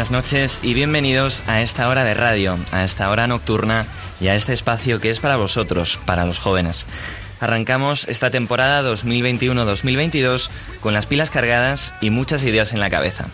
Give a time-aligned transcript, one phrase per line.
[0.00, 3.84] Buenas noches y bienvenidos a esta hora de radio, a esta hora nocturna
[4.18, 6.86] y a este espacio que es para vosotros, para los jóvenes.
[7.38, 10.48] Arrancamos esta temporada 2021-2022
[10.80, 13.26] con las pilas cargadas y muchas ideas en la cabeza.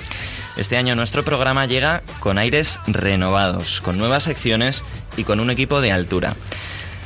[0.57, 4.83] Este año nuestro programa llega con aires renovados, con nuevas secciones
[5.17, 6.35] y con un equipo de altura.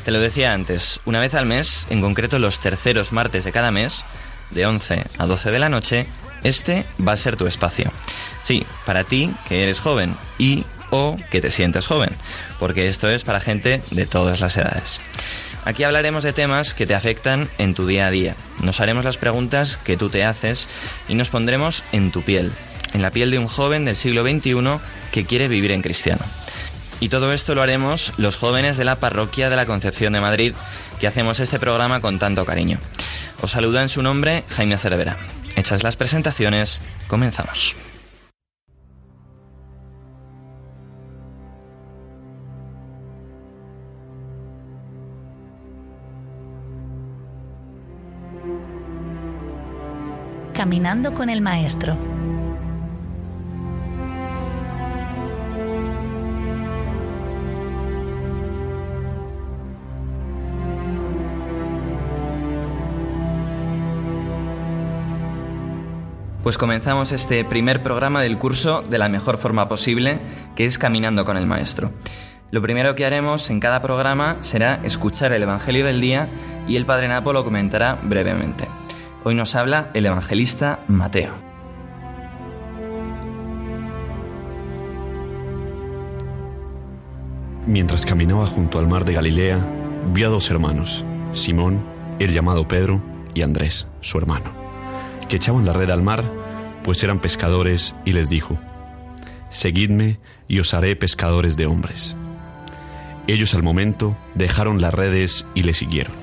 [0.07, 3.71] Te lo decía antes, una vez al mes, en concreto los terceros martes de cada
[3.71, 4.07] mes,
[4.53, 6.07] de 11 a 12 de la noche,
[6.45, 7.93] este va a ser tu espacio.
[8.43, 12.11] Sí, para ti que eres joven y o que te sientes joven,
[12.59, 15.01] porque esto es para gente de todas las edades.
[15.65, 18.35] Aquí hablaremos de temas que te afectan en tu día a día.
[18.63, 20.69] Nos haremos las preguntas que tú te haces
[21.07, 22.53] y nos pondremos en tu piel,
[22.93, 24.81] en la piel de un joven del siglo XXI
[25.13, 26.25] que quiere vivir en cristiano.
[26.99, 30.55] Y todo esto lo haremos los jóvenes de la parroquia de la Concepción de Madrid,
[30.99, 32.79] que hacemos este programa con tanto cariño.
[33.41, 35.17] Os saluda en su nombre Jaime Cervera.
[35.57, 37.75] Hechas las presentaciones, comenzamos.
[50.61, 51.97] Caminando con el Maestro.
[66.43, 70.21] Pues comenzamos este primer programa del curso de la mejor forma posible,
[70.57, 71.91] que es Caminando con el Maestro.
[72.51, 76.29] Lo primero que haremos en cada programa será escuchar el Evangelio del día
[76.69, 78.69] y el Padre Napo lo comentará brevemente.
[79.23, 81.35] Hoy nos habla el evangelista Mateo.
[87.67, 89.59] Mientras caminaba junto al mar de Galilea,
[90.15, 91.85] vi a dos hermanos, Simón,
[92.19, 93.03] el llamado Pedro,
[93.35, 94.47] y Andrés, su hermano,
[95.29, 96.25] que echaban la red al mar,
[96.83, 98.59] pues eran pescadores, y les dijo,
[99.51, 102.17] Seguidme y os haré pescadores de hombres.
[103.27, 106.15] Ellos al momento dejaron las redes y le siguieron.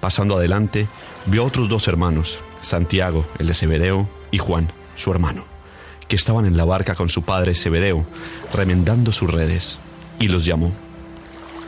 [0.00, 0.88] Pasando adelante,
[1.28, 5.44] vio a otros dos hermanos, Santiago, el de Zebedeo, y Juan, su hermano,
[6.08, 8.06] que estaban en la barca con su padre Zebedeo,
[8.52, 9.78] remendando sus redes,
[10.18, 10.72] y los llamó.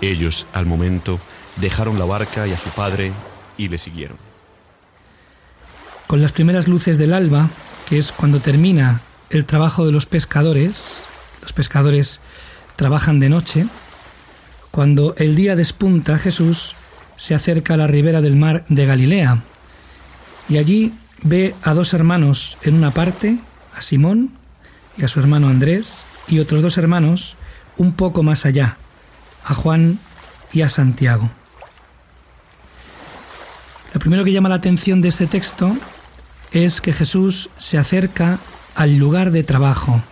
[0.01, 1.21] Ellos, al momento,
[1.57, 3.13] dejaron la barca y a su padre,
[3.59, 4.17] y le siguieron.
[6.07, 7.51] Con las primeras luces del alba,
[7.89, 11.05] que es cuando termina el trabajo de los pescadores,
[11.43, 12.21] los pescadores
[12.77, 13.67] trabajan de noche,
[14.71, 16.75] cuando el día despunta, Jesús
[17.17, 19.45] se acerca a la ribera del mar de Galilea
[20.51, 23.39] y allí ve a dos hermanos en una parte,
[23.73, 24.33] a Simón
[24.99, 27.37] y a su hermano Andrés, y otros dos hermanos
[27.79, 28.77] un poco más allá,
[29.45, 30.01] a Juan
[30.53, 31.31] y a Santiago.
[33.95, 35.77] Lo primero que llama la atención de este texto
[36.51, 38.41] es que Jesús se acerca
[38.75, 40.03] al lugar de trabajo,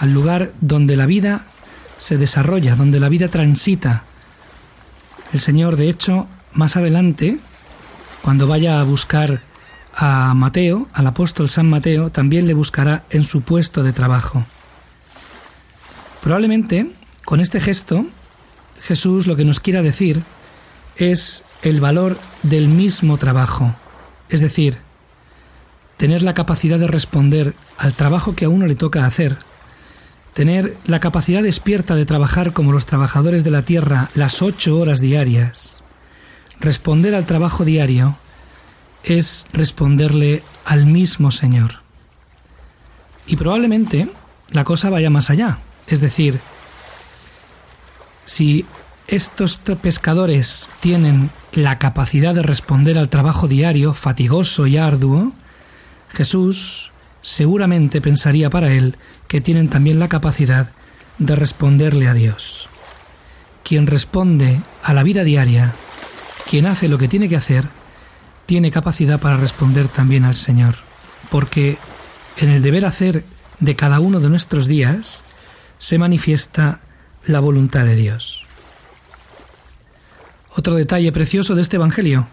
[0.00, 1.44] al lugar donde la vida
[1.98, 4.04] se desarrolla, donde la vida transita.
[5.32, 7.40] El Señor, de hecho, más adelante,
[8.24, 9.42] cuando vaya a buscar
[9.94, 14.46] a Mateo, al apóstol San Mateo, también le buscará en su puesto de trabajo.
[16.22, 16.90] Probablemente,
[17.26, 18.06] con este gesto,
[18.82, 20.22] Jesús lo que nos quiera decir
[20.96, 23.74] es el valor del mismo trabajo,
[24.30, 24.78] es decir,
[25.98, 29.36] tener la capacidad de responder al trabajo que a uno le toca hacer,
[30.32, 35.00] tener la capacidad despierta de trabajar como los trabajadores de la tierra las ocho horas
[35.00, 35.83] diarias,
[36.64, 38.16] responder al trabajo diario,
[39.04, 41.82] es responderle al mismo Señor.
[43.26, 44.08] Y probablemente
[44.50, 45.58] la cosa vaya más allá.
[45.86, 46.40] Es decir,
[48.24, 48.64] si
[49.06, 55.32] estos pescadores tienen la capacidad de responder al trabajo diario, fatigoso y arduo,
[56.08, 56.90] Jesús
[57.20, 58.96] seguramente pensaría para él
[59.28, 60.70] que tienen también la capacidad
[61.18, 62.68] de responderle a Dios.
[63.62, 65.74] Quien responde a la vida diaria,
[66.48, 67.64] quien hace lo que tiene que hacer,
[68.46, 70.76] tiene capacidad para responder también al Señor,
[71.30, 71.78] porque
[72.36, 73.24] en el deber hacer
[73.60, 75.24] de cada uno de nuestros días
[75.78, 76.80] se manifiesta
[77.24, 78.44] la voluntad de Dios.
[80.50, 82.28] Otro detalle precioso de este Evangelio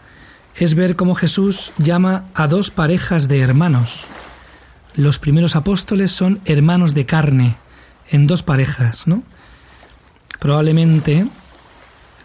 [0.55, 4.05] es ver cómo Jesús llama a dos parejas de hermanos.
[4.95, 7.55] Los primeros apóstoles son hermanos de carne,
[8.09, 9.23] en dos parejas, ¿no?
[10.39, 11.27] Probablemente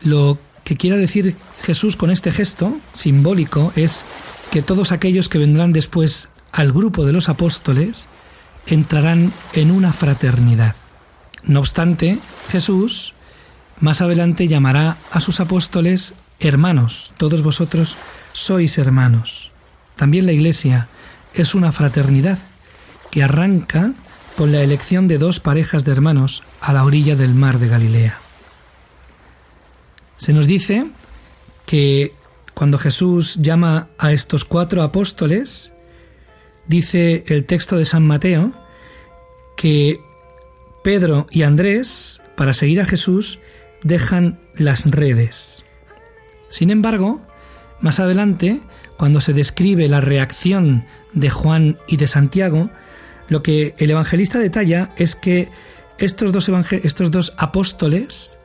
[0.02, 4.04] lo que quiera decir Jesús con este gesto simbólico es
[4.50, 8.08] que todos aquellos que vendrán después al grupo de los apóstoles
[8.66, 10.74] entrarán en una fraternidad.
[11.44, 12.18] No obstante,
[12.48, 13.14] Jesús
[13.78, 17.12] más adelante llamará a sus apóstoles hermanos.
[17.16, 17.96] Todos vosotros
[18.32, 19.52] sois hermanos.
[19.94, 20.88] También la Iglesia
[21.32, 22.38] es una fraternidad
[23.12, 23.92] que arranca
[24.36, 28.25] con la elección de dos parejas de hermanos a la orilla del mar de Galilea.
[30.16, 30.86] Se nos dice
[31.66, 32.14] que
[32.54, 35.72] cuando Jesús llama a estos cuatro apóstoles,
[36.66, 38.54] dice el texto de San Mateo
[39.56, 40.00] que
[40.82, 43.40] Pedro y Andrés, para seguir a Jesús,
[43.82, 45.64] dejan las redes.
[46.48, 47.26] Sin embargo,
[47.80, 48.62] más adelante,
[48.96, 52.70] cuando se describe la reacción de Juan y de Santiago,
[53.28, 55.50] lo que el evangelista detalla es que
[55.98, 58.35] estos dos, estos dos apóstoles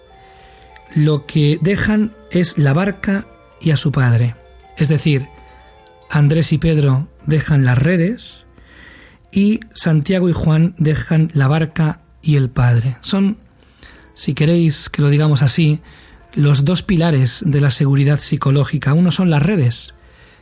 [0.96, 3.28] lo que dejan es la barca
[3.60, 4.36] y a su padre.
[4.78, 5.28] Es decir,
[6.10, 8.48] Andrés y Pedro dejan las redes
[9.32, 12.98] y Santiago y Juan dejan la barca y el padre.
[13.02, 13.38] Son,
[14.14, 15.82] si queréis que lo digamos así,
[16.34, 18.94] los dos pilares de la seguridad psicológica.
[18.94, 19.94] Uno son las redes,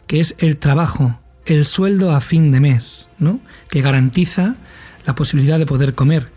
[0.07, 3.39] que es el trabajo, el sueldo a fin de mes, ¿no?
[3.69, 4.55] que garantiza
[5.05, 6.31] la posibilidad de poder comer.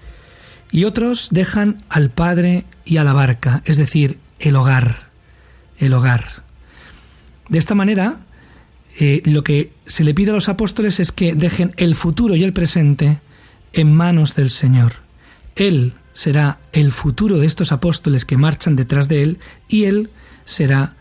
[0.70, 5.10] Y otros dejan al padre y a la barca, es decir, el hogar,
[5.78, 6.42] el hogar.
[7.48, 8.20] De esta manera,
[8.98, 12.44] eh, lo que se le pide a los apóstoles es que dejen el futuro y
[12.44, 13.20] el presente
[13.72, 14.94] en manos del Señor.
[15.56, 19.38] Él será el futuro de estos apóstoles que marchan detrás de Él
[19.68, 20.10] y Él
[20.44, 20.94] será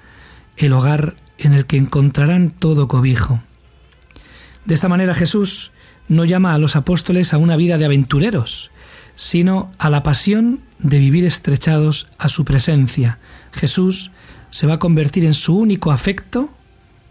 [0.57, 3.41] el hogar en el que encontrarán todo cobijo.
[4.65, 5.71] De esta manera Jesús
[6.07, 8.71] no llama a los apóstoles a una vida de aventureros,
[9.15, 13.19] sino a la pasión de vivir estrechados a su presencia.
[13.53, 14.11] Jesús
[14.49, 16.55] se va a convertir en su único afecto,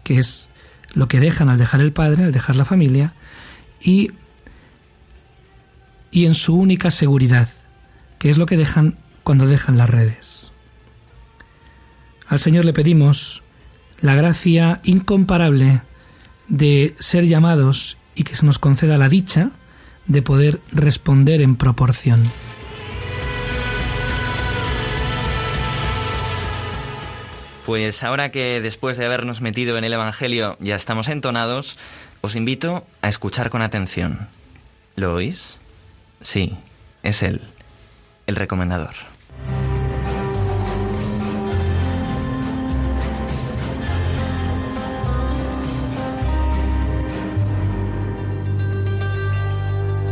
[0.03, 0.49] que es
[0.93, 3.13] lo que dejan al dejar el Padre, al dejar la familia,
[3.81, 4.11] y,
[6.11, 7.49] y en su única seguridad,
[8.19, 10.51] que es lo que dejan cuando dejan las redes.
[12.27, 13.43] Al Señor le pedimos
[13.99, 15.81] la gracia incomparable
[16.47, 19.51] de ser llamados y que se nos conceda la dicha
[20.07, 22.21] de poder responder en proporción.
[27.65, 31.77] Pues ahora que después de habernos metido en el Evangelio ya estamos entonados,
[32.21, 34.27] os invito a escuchar con atención.
[34.95, 35.59] ¿Lo oís?
[36.21, 36.57] Sí,
[37.03, 37.41] es él,
[38.27, 38.95] el recomendador.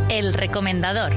[0.08, 1.12] El recomendador.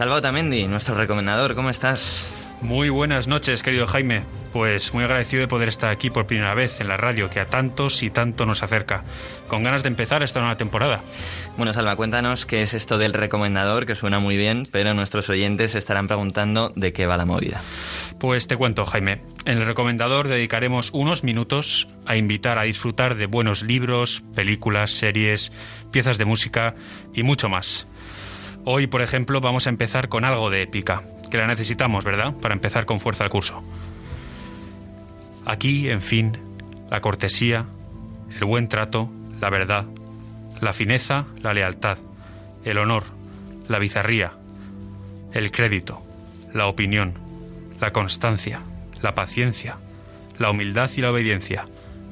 [0.00, 2.26] Salvador Tamendi, nuestro recomendador, ¿cómo estás?
[2.62, 4.22] Muy buenas noches, querido Jaime.
[4.50, 7.44] Pues muy agradecido de poder estar aquí por primera vez en la radio, que a
[7.44, 9.04] tantos y tanto nos acerca.
[9.46, 11.02] Con ganas de empezar esta nueva temporada.
[11.58, 15.74] Bueno, Salva, cuéntanos qué es esto del recomendador, que suena muy bien, pero nuestros oyentes
[15.74, 17.60] estarán preguntando de qué va la movida.
[18.18, 19.20] Pues te cuento, Jaime.
[19.44, 25.52] En el recomendador dedicaremos unos minutos a invitar a disfrutar de buenos libros, películas, series,
[25.90, 26.74] piezas de música
[27.12, 27.86] y mucho más.
[28.64, 32.54] Hoy, por ejemplo, vamos a empezar con algo de épica, que la necesitamos, ¿verdad?, para
[32.54, 33.62] empezar con fuerza el curso.
[35.46, 36.36] Aquí, en fin,
[36.90, 37.64] la cortesía,
[38.38, 39.86] el buen trato, la verdad,
[40.60, 41.98] la fineza, la lealtad,
[42.64, 43.04] el honor,
[43.66, 44.32] la bizarría,
[45.32, 46.02] el crédito,
[46.52, 47.14] la opinión,
[47.80, 48.60] la constancia,
[49.00, 49.78] la paciencia,
[50.38, 51.66] la humildad y la obediencia,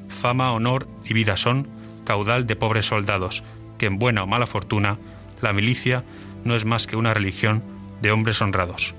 [0.08, 1.68] fama, honor y vida son,
[2.04, 3.44] caudal de pobres soldados,
[3.76, 4.96] que en buena o mala fortuna,
[5.42, 6.04] la milicia
[6.44, 7.62] no es más que una religión
[8.00, 8.94] de hombres honrados.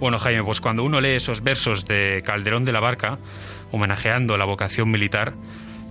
[0.00, 3.18] Bueno, Jaime, pues cuando uno lee esos versos de Calderón de la Barca,
[3.70, 5.34] homenajeando la vocación militar,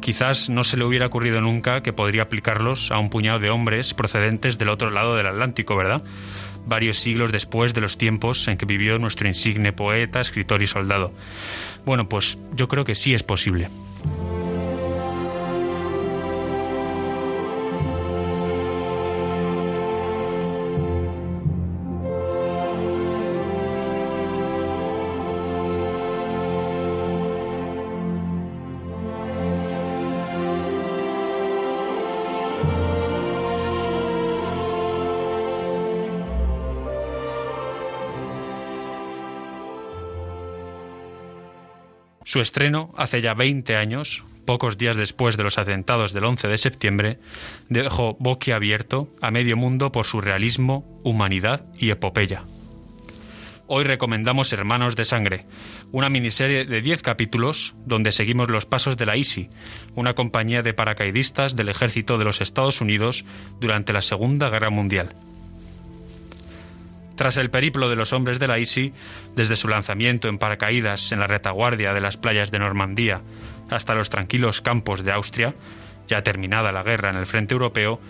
[0.02, 3.94] quizás no se le hubiera ocurrido nunca que podría aplicarlos a un puñado de hombres
[3.94, 6.04] procedentes del otro lado del Atlántico, ¿verdad?
[6.66, 11.14] Varios siglos después de los tiempos en que vivió nuestro insigne poeta, escritor y soldado.
[11.86, 13.70] Bueno, pues yo creo que sí es posible.
[42.32, 46.58] Su estreno, hace ya 20 años, pocos días después de los atentados del 11 de
[46.58, 47.20] septiembre,
[47.68, 52.46] dejó boquiabierto a medio mundo por su realismo, humanidad y epopeya.
[53.68, 55.46] Hoy recomendamos Hermanos de Sangre,
[55.92, 59.50] una miniserie de 10 capítulos donde seguimos los pasos de la ISI,
[59.96, 63.26] una compañía de paracaidistas del ejército de los Estados Unidos
[63.60, 65.16] durante la Segunda Guerra Mundial.
[67.22, 68.94] Tras el periplo de los hombres de la ISI,
[69.36, 73.22] desde su lanzamiento en paracaídas en la retaguardia de las playas de Normandía
[73.70, 75.54] hasta los tranquilos campos de Austria,
[76.08, 78.02] ya terminada la guerra en el frente europeo,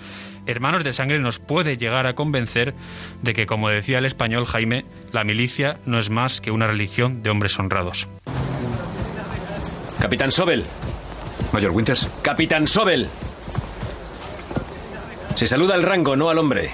[0.46, 2.74] Hermanos de Sangre nos puede llegar a convencer
[3.22, 7.22] de que, como decía el español Jaime, la milicia no es más que una religión
[7.22, 8.08] de hombres honrados.
[10.00, 10.64] Capitán Sobel.
[11.52, 12.10] Mayor Winters.
[12.22, 13.10] Capitán Sobel.
[15.36, 16.72] Se saluda al rango, no al hombre.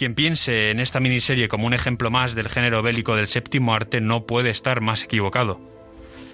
[0.00, 4.00] Quien piense en esta miniserie como un ejemplo más del género bélico del séptimo arte
[4.00, 5.60] no puede estar más equivocado.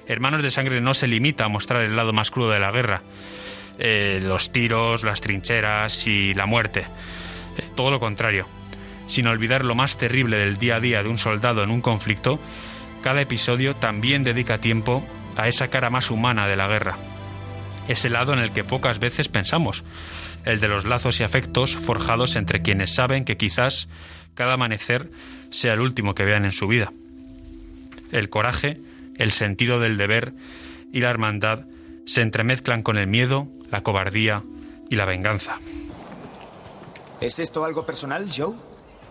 [0.07, 3.03] Hermanos de Sangre no se limita a mostrar el lado más crudo de la guerra,
[3.81, 6.83] eh, los tiros, las trincheras y la muerte.
[7.59, 8.47] Eh, todo lo contrario.
[9.09, 12.39] Sin olvidar lo más terrible del día a día de un soldado en un conflicto,
[13.03, 15.05] cada episodio también dedica tiempo
[15.37, 16.97] a esa cara más humana de la guerra.
[17.89, 19.85] Ese lado en el que pocas veces pensamos,
[20.45, 23.89] el de los lazos y afectos forjados entre quienes saben que quizás
[24.35, 25.11] cada amanecer
[25.51, 26.93] sea el último que vean en su vida.
[28.13, 28.81] El coraje,
[29.17, 30.33] el sentido del deber
[30.93, 31.65] y la hermandad
[32.07, 34.43] se entremezclan con el miedo, la cobardía
[34.89, 35.59] y la venganza.
[37.21, 38.55] ¿Es esto algo personal, Joe?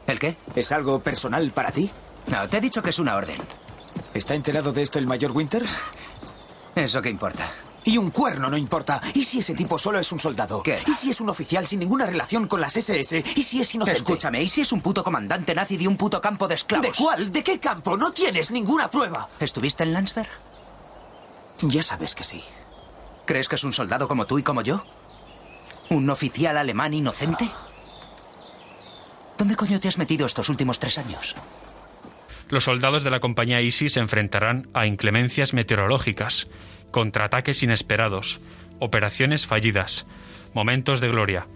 [0.08, 0.36] ¿El qué?
[0.56, 1.90] ¿Es algo personal para ti?
[2.28, 3.38] No, te he dicho que es una orden.
[4.14, 5.80] ¿Está enterado de esto el mayor Winters?
[6.76, 7.50] ¿Eso qué importa?
[7.86, 9.00] Y un cuerno no importa.
[9.14, 10.62] ¿Y si ese tipo solo es un soldado?
[10.64, 10.80] ¿Qué?
[10.88, 13.24] ¿Y si es un oficial sin ninguna relación con las SS?
[13.36, 14.00] ¿Y si es inocente?
[14.00, 16.88] Escúchame, ¿y si es un puto comandante nazi de un puto campo de esclavos?
[16.88, 17.32] ¿De cuál?
[17.32, 17.96] ¿De qué campo?
[17.96, 19.30] No tienes ninguna prueba.
[19.40, 20.30] ¿Estuviste en Landsberg?
[21.62, 22.44] Ya sabes que sí.
[23.26, 24.84] ¿Crees que es un soldado como tú y como yo?
[25.90, 27.50] ¿Un oficial alemán inocente?
[29.38, 31.36] ¿Dónde coño te has metido estos últimos tres años?
[32.50, 36.48] Los soldados de la compañía ISIS se enfrentarán a inclemencias meteorológicas,
[36.92, 38.40] contraataques inesperados,
[38.80, 40.06] operaciones fallidas,
[40.54, 41.48] momentos de gloria,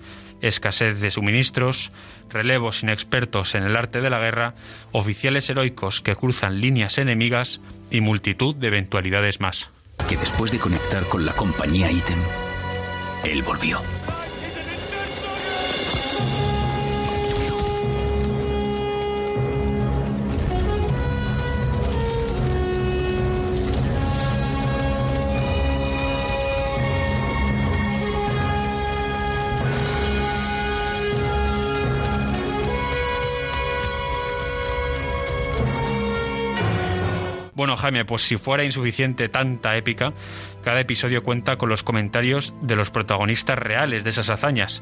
[0.41, 1.91] escasez de suministros,
[2.29, 4.55] relevos inexpertos en el arte de la guerra,
[4.91, 9.69] oficiales heroicos que cruzan líneas enemigas y multitud de eventualidades más.
[10.07, 12.19] Que después de conectar con la compañía Item,
[13.25, 13.79] él volvió.
[37.59, 40.13] Bueno, Jaime, pues si fuera insuficiente tanta épica,
[40.63, 44.81] cada episodio cuenta con los comentarios de los protagonistas reales de esas hazañas.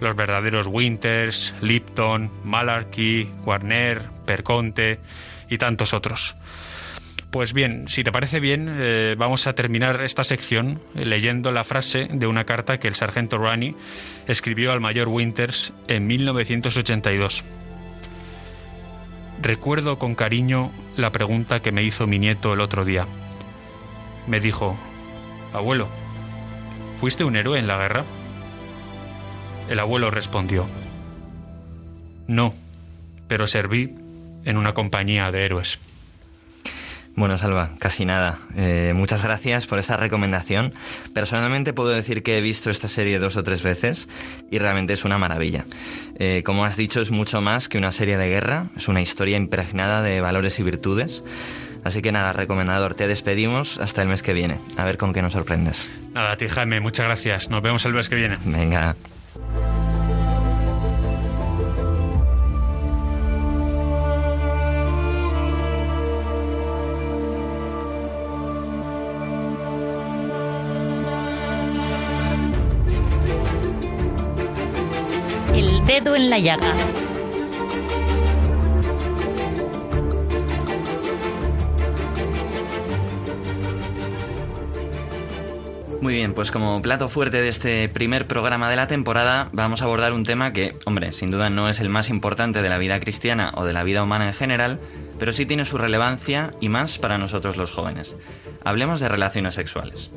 [0.00, 4.98] Los verdaderos Winters, Lipton, Malarkey, Warner, Perconte
[5.48, 6.34] y tantos otros.
[7.30, 12.08] Pues bien, si te parece bien, eh, vamos a terminar esta sección leyendo la frase
[12.10, 13.76] de una carta que el sargento Rani
[14.26, 17.44] escribió al mayor Winters en 1982.
[19.40, 23.06] Recuerdo con cariño la pregunta que me hizo mi nieto el otro día.
[24.26, 24.76] Me dijo,
[25.52, 25.88] Abuelo,
[26.98, 28.04] ¿fuiste un héroe en la guerra?
[29.68, 30.66] El abuelo respondió,
[32.26, 32.54] No,
[33.28, 33.94] pero serví
[34.44, 35.78] en una compañía de héroes.
[37.16, 38.40] Bueno, Salva, casi nada.
[38.56, 40.74] Eh, muchas gracias por esta recomendación.
[41.14, 44.06] Personalmente puedo decir que he visto esta serie dos o tres veces
[44.50, 45.64] y realmente es una maravilla.
[46.18, 49.38] Eh, como has dicho, es mucho más que una serie de guerra, es una historia
[49.38, 51.24] impregnada de valores y virtudes.
[51.84, 54.58] Así que nada, recomendador, te despedimos hasta el mes que viene.
[54.76, 55.88] A ver con qué nos sorprendes.
[56.12, 57.48] Nada, a ti Jaime, muchas gracias.
[57.48, 58.36] Nos vemos el mes que viene.
[58.44, 58.94] Venga.
[76.14, 76.72] En la llaga.
[86.00, 89.86] Muy bien, pues como plato fuerte de este primer programa de la temporada vamos a
[89.86, 93.00] abordar un tema que, hombre, sin duda no es el más importante de la vida
[93.00, 94.78] cristiana o de la vida humana en general,
[95.18, 98.16] pero sí tiene su relevancia y más para nosotros los jóvenes.
[98.64, 100.10] Hablemos de relaciones sexuales.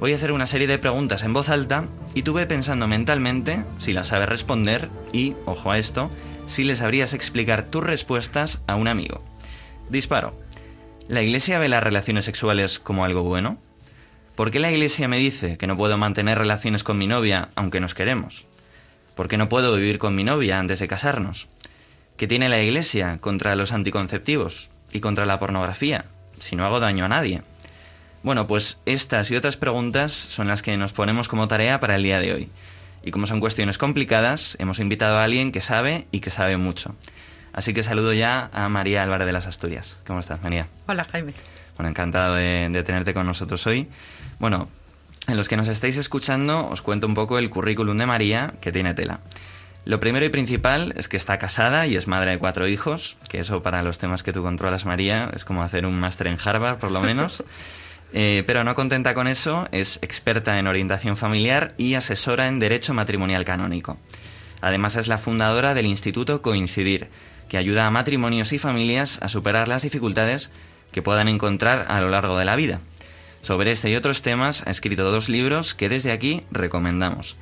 [0.00, 1.84] Voy a hacer una serie de preguntas en voz alta
[2.14, 6.10] y tuve pensando mentalmente si las sabes responder y, ojo a esto,
[6.48, 9.22] si le sabrías explicar tus respuestas a un amigo.
[9.88, 10.34] Disparo.
[11.08, 13.58] ¿La Iglesia ve las relaciones sexuales como algo bueno?
[14.34, 17.80] ¿Por qué la Iglesia me dice que no puedo mantener relaciones con mi novia aunque
[17.80, 18.46] nos queremos?
[19.14, 21.48] ¿Por qué no puedo vivir con mi novia antes de casarnos?
[22.16, 26.04] ¿Qué tiene la Iglesia contra los anticonceptivos y contra la pornografía,
[26.38, 27.42] si no hago daño a nadie?
[28.22, 32.04] Bueno, pues estas y otras preguntas son las que nos ponemos como tarea para el
[32.04, 32.48] día de hoy.
[33.02, 36.94] Y como son cuestiones complicadas, hemos invitado a alguien que sabe y que sabe mucho.
[37.52, 39.96] Así que saludo ya a María Álvarez de las Asturias.
[40.06, 40.68] ¿Cómo estás, María?
[40.86, 41.34] Hola, Jaime.
[41.76, 43.88] Bueno, encantado de, de tenerte con nosotros hoy.
[44.38, 44.68] Bueno,
[45.26, 48.70] en los que nos estáis escuchando os cuento un poco el currículum de María, que
[48.70, 49.20] tiene tela.
[49.84, 53.40] Lo primero y principal es que está casada y es madre de cuatro hijos, que
[53.40, 56.78] eso para los temas que tú controlas, María, es como hacer un máster en Harvard,
[56.78, 57.44] por lo menos.
[58.14, 62.92] Eh, pero no contenta con eso, es experta en orientación familiar y asesora en derecho
[62.92, 63.96] matrimonial canónico.
[64.60, 67.08] Además es la fundadora del Instituto Coincidir,
[67.48, 70.50] que ayuda a matrimonios y familias a superar las dificultades
[70.92, 72.80] que puedan encontrar a lo largo de la vida.
[73.40, 77.36] Sobre este y otros temas ha escrito dos libros que desde aquí recomendamos.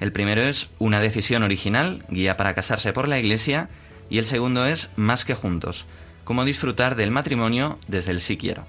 [0.00, 3.68] El primero es Una decisión original, guía para casarse por la Iglesia,
[4.10, 5.86] y el segundo es Más que juntos,
[6.24, 8.66] cómo disfrutar del matrimonio desde el sí quiero.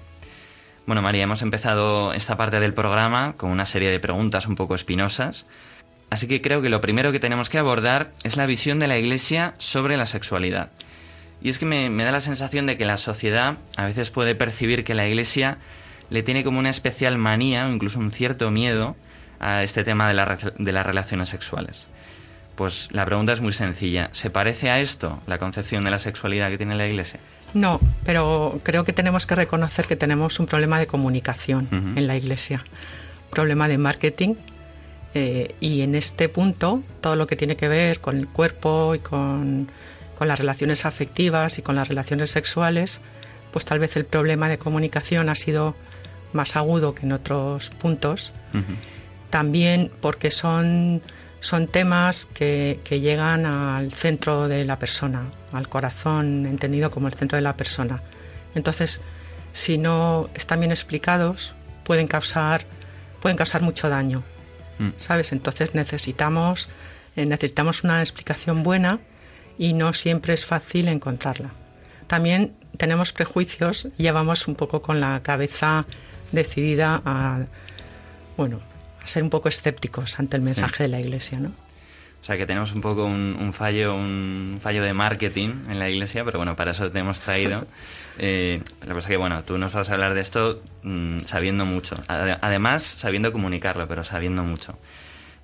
[0.86, 4.74] Bueno, María, hemos empezado esta parte del programa con una serie de preguntas un poco
[4.74, 5.46] espinosas,
[6.08, 8.96] así que creo que lo primero que tenemos que abordar es la visión de la
[8.96, 10.70] Iglesia sobre la sexualidad.
[11.42, 14.34] Y es que me, me da la sensación de que la sociedad a veces puede
[14.34, 15.58] percibir que la Iglesia
[16.08, 18.96] le tiene como una especial manía o incluso un cierto miedo
[19.40, 21.86] a este tema de, la, de, las relaciones sexuales.
[22.56, 24.10] Pues la pregunta es muy sencilla.
[24.12, 27.20] ¿Se parece a esto la concepción de la sexualidad que tiene la Iglesia?
[27.54, 31.98] No, pero creo que tenemos que reconocer que tenemos un problema de comunicación uh -huh.
[31.98, 32.64] en la Iglesia,
[33.26, 34.34] un problema de marketing.
[35.14, 38.98] Eh, y en este punto, todo lo que tiene que ver con el cuerpo y
[38.98, 39.70] con,
[40.18, 43.00] con las relaciones afectivas y con las relaciones sexuales,
[43.52, 45.76] pues tal vez el problema de comunicación ha sido
[46.32, 48.32] más agudo que en otros puntos.
[48.52, 48.97] Uh -huh.
[49.30, 51.02] También porque son,
[51.40, 57.14] son temas que, que, llegan al centro de la persona, al corazón, entendido como el
[57.14, 58.02] centro de la persona.
[58.54, 59.00] Entonces,
[59.52, 61.52] si no están bien explicados,
[61.84, 62.64] pueden causar,
[63.20, 64.22] pueden causar mucho daño.
[64.78, 64.90] Mm.
[64.96, 65.32] ¿Sabes?
[65.32, 66.68] Entonces necesitamos,
[67.16, 69.00] eh, necesitamos una explicación buena
[69.58, 71.50] y no siempre es fácil encontrarla.
[72.06, 75.84] También tenemos prejuicios y ya vamos un poco con la cabeza
[76.32, 77.46] decidida a,
[78.36, 78.60] bueno,
[79.08, 80.82] ser un poco escépticos ante el mensaje sí.
[80.84, 81.52] de la Iglesia, ¿no?
[82.20, 85.88] O sea que tenemos un poco un, un, fallo, un fallo de marketing en la
[85.88, 87.66] Iglesia, pero bueno, para eso te hemos traído.
[88.20, 91.20] Eh, lo que pasa es que, bueno, tú nos vas a hablar de esto mmm,
[91.20, 92.02] sabiendo mucho.
[92.08, 94.76] Además, sabiendo comunicarlo, pero sabiendo mucho.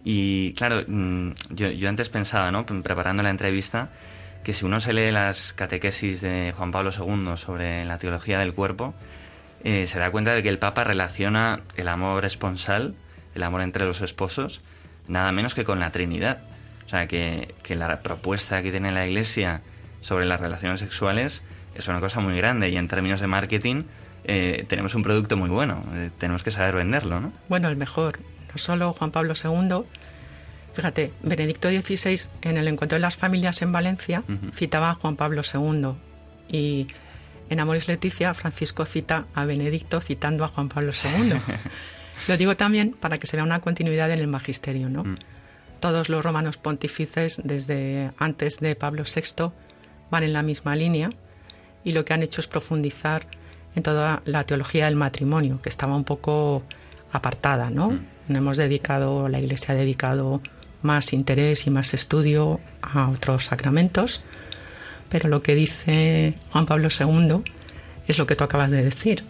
[0.05, 2.67] Y claro, mmm, yo, yo antes pensaba, ¿no?
[2.67, 3.91] Preparando la entrevista,
[4.43, 8.53] que si uno se lee las catequesis de Juan Pablo II sobre la teología del
[8.53, 8.95] cuerpo,
[9.65, 12.95] eh, se da cuenta de que el Papa relaciona el amor esponsal,
[13.35, 14.61] el amor entre los esposos,
[15.09, 16.39] nada menos que con la Trinidad.
[16.87, 19.63] O sea, que, que, la propuesta que tiene la Iglesia
[20.01, 21.43] sobre las relaciones sexuales
[21.75, 23.85] es una cosa muy grande y en términos de marketing
[24.25, 25.83] eh, tenemos un producto muy bueno.
[25.95, 27.33] Eh, tenemos que saber venderlo, ¿no?
[27.49, 28.19] Bueno, el mejor.
[28.53, 29.85] No solo Juan Pablo II.
[30.73, 34.53] Fíjate, Benedicto XVI en el Encuentro de las Familias en Valencia uh -huh.
[34.53, 35.93] citaba a Juan Pablo II
[36.49, 36.89] y
[37.49, 41.35] en Amoris Leticia Francisco cita a Benedicto citando a Juan Pablo II.
[42.29, 45.05] Lo digo también para que se vea una continuidad en el magisterio, ¿no?
[45.05, 45.19] Mm.
[45.81, 49.51] Todos los romanos pontífices desde antes de Pablo VI
[50.11, 51.11] van en la misma línea
[51.85, 53.27] y lo que han hecho es profundizar
[53.75, 56.63] en toda la teología del matrimonio, que estaba un poco
[57.13, 57.91] apartada, ¿no?
[57.91, 58.37] Mm.
[58.37, 60.41] Hemos dedicado, la Iglesia ha dedicado
[60.83, 64.23] más interés y más estudio a otros sacramentos,
[65.09, 67.43] pero lo que dice Juan Pablo II
[68.07, 69.25] es lo que tú acabas de decir,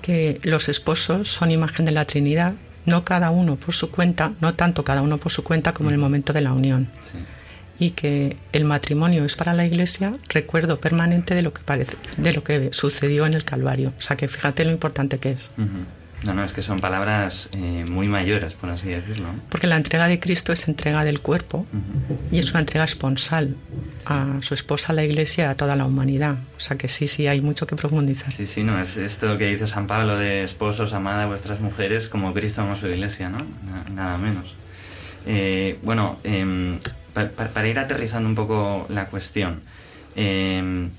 [0.00, 2.54] que los esposos son imagen de la Trinidad,
[2.86, 5.94] no cada uno por su cuenta, no tanto cada uno por su cuenta como en
[5.94, 6.88] el momento de la unión.
[7.78, 12.32] Y que el matrimonio es para la Iglesia recuerdo permanente de lo que parece, de
[12.32, 13.92] lo que sucedió en el Calvario.
[13.98, 15.50] O sea que fíjate lo importante que es.
[16.24, 19.28] No, no, es que son palabras eh, muy mayores, por así decirlo.
[19.48, 21.66] Porque la entrega de Cristo es entrega del cuerpo
[22.30, 23.56] y es una entrega esponsal
[24.04, 26.36] a su esposa, a la iglesia, a toda la humanidad.
[26.56, 28.32] O sea que sí, sí, hay mucho que profundizar.
[28.34, 32.08] Sí, sí, no, es esto que dice San Pablo de esposos, amad a vuestras mujeres
[32.08, 33.38] como Cristo amó a su iglesia, ¿no?
[33.94, 34.54] Nada menos.
[35.26, 36.78] Eh, bueno, em,
[37.12, 39.60] para ir aterrizando un poco la cuestión,
[40.16, 40.90] em,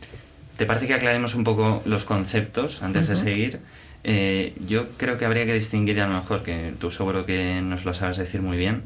[0.57, 3.60] ¿te parece que aclaremos un poco los conceptos antes de seguir?
[4.03, 7.85] Eh, yo creo que habría que distinguir a lo mejor, que tú seguro que nos
[7.85, 8.83] lo sabes decir muy bien,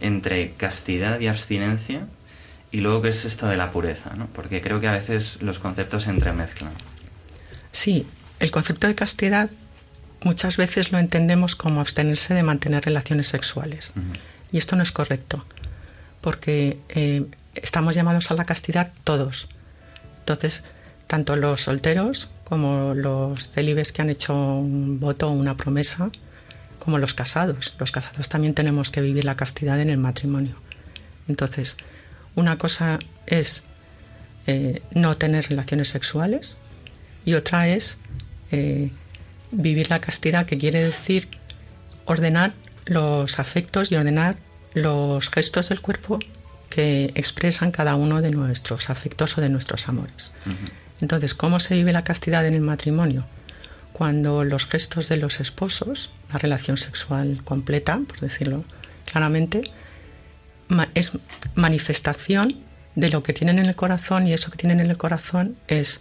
[0.00, 2.06] entre castidad y abstinencia
[2.70, 4.26] y luego qué es esto de la pureza, ¿no?
[4.28, 6.72] Porque creo que a veces los conceptos se entremezclan.
[7.72, 8.06] Sí,
[8.40, 9.50] el concepto de castidad
[10.22, 13.92] muchas veces lo entendemos como abstenerse de mantener relaciones sexuales.
[14.52, 15.44] Y esto no es correcto,
[16.20, 19.48] porque eh, estamos llamados a la castidad todos.
[20.20, 20.64] Entonces,
[21.06, 26.10] tanto los solteros como los célibes que han hecho un voto o una promesa,
[26.78, 27.72] como los casados.
[27.78, 30.54] Los casados también tenemos que vivir la castidad en el matrimonio.
[31.28, 31.78] Entonces,
[32.34, 33.62] una cosa es
[34.46, 36.58] eh, no tener relaciones sexuales
[37.24, 37.96] y otra es
[38.50, 38.90] eh,
[39.50, 41.28] vivir la castidad, que quiere decir
[42.04, 42.52] ordenar
[42.84, 44.36] los afectos y ordenar
[44.74, 46.18] los gestos del cuerpo
[46.68, 50.32] que expresan cada uno de nuestros afectos o de nuestros amores.
[51.02, 53.26] Entonces, ¿cómo se vive la castidad en el matrimonio?
[53.92, 58.64] Cuando los gestos de los esposos, la relación sexual completa, por decirlo
[59.10, 59.64] claramente,
[60.94, 61.12] es
[61.56, 62.56] manifestación
[62.94, 66.00] de lo que tienen en el corazón y eso que tienen en el corazón es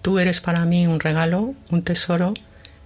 [0.00, 2.32] tú eres para mí un regalo, un tesoro,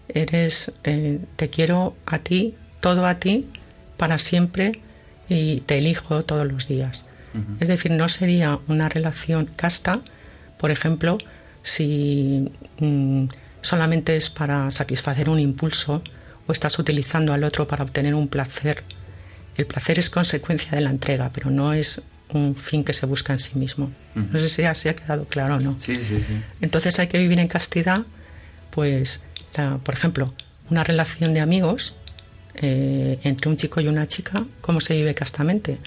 [0.08, 3.46] eres eh, te quiero a ti, todo a ti,
[3.96, 4.80] para siempre
[5.28, 7.04] y te elijo todos los días.
[7.60, 10.02] Es decir, no sería una relación casta
[10.62, 11.18] por ejemplo,
[11.64, 12.48] si
[12.78, 13.24] mm,
[13.62, 16.04] solamente es para satisfacer un impulso
[16.46, 18.84] o estás utilizando al otro para obtener un placer,
[19.56, 23.32] el placer es consecuencia de la entrega, pero no es un fin que se busca
[23.32, 23.90] en sí mismo.
[24.14, 25.76] No sé si así ha quedado claro o no.
[25.84, 26.40] Sí, sí, sí.
[26.60, 28.02] Entonces hay que vivir en castidad,
[28.70, 29.18] pues,
[29.82, 30.32] por ejemplo,
[30.70, 31.96] una relación de amigos
[32.54, 35.78] eh, entre un chico y una chica, ¿cómo se vive castamente?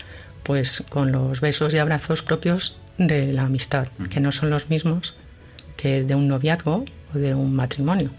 [0.43, 5.15] Pues con los besos y abrazos propios de la amistad, que no son los mismos
[5.75, 8.09] que de un noviazgo o de un matrimonio.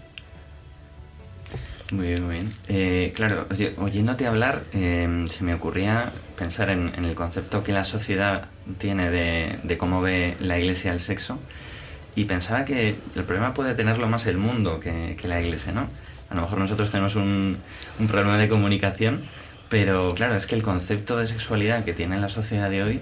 [1.91, 2.53] Muy bien, muy bien.
[2.67, 8.45] Eh, claro, oyéndote hablar, eh, se me ocurría pensar en, el concepto que la sociedad
[8.77, 11.39] tiene de, cómo ve la iglesia el sexo
[12.15, 15.87] y pensaba que el problema puede tenerlo más el mundo que, la iglesia, ¿no?
[16.29, 17.57] A lo mejor nosotros tenemos un,
[17.99, 19.21] un problema de comunicación,
[19.69, 23.01] pero claro, es que el concepto de sexualidad que tiene la sociedad de hoy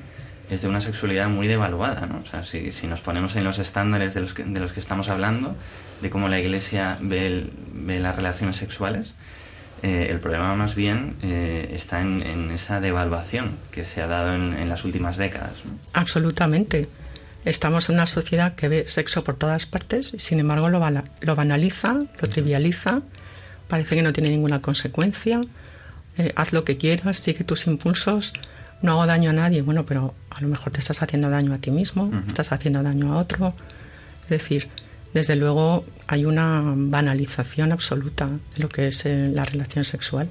[0.49, 2.19] es de una sexualidad muy devaluada, ¿no?
[2.19, 4.79] O sea, si, si nos ponemos en los estándares de los, que, de los que
[4.79, 5.55] estamos hablando,
[6.01, 9.15] de cómo la Iglesia ve, ve las relaciones sexuales,
[9.81, 14.69] eh, el problema más bien eh, está en, esa devaluación que se ha dado en,
[14.69, 15.53] las últimas décadas.
[15.93, 16.87] Absolutamente.
[17.43, 20.81] Estamos en una sociedad que ve sexo por todas partes, y sin embargo lo,
[21.21, 23.01] lo banaliza, lo trivializa,
[23.67, 25.41] parece que no tiene ninguna consecuencia.
[26.17, 28.33] Eh, haz lo que quieras, sigue tus impulsos
[28.81, 31.57] no hago daño a nadie, bueno, pero a lo mejor te estás haciendo daño a
[31.57, 33.53] ti mismo, estás haciendo daño a otro.
[34.23, 34.67] Es decir,
[35.13, 40.29] desde luego hay una banalización absoluta de lo que es eh, la relación sexual.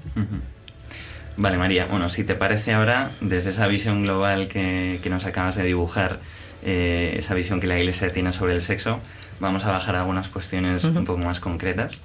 [1.37, 5.65] Vale, María, bueno, si te parece ahora, desde esa visión global que, nos acabas de
[5.65, 6.21] dibujar,
[6.63, 9.01] eh, esa visión que la Iglesia tiene sobre el sexo,
[9.41, 11.99] vamos a bajar algunas cuestiones un poco más concretas.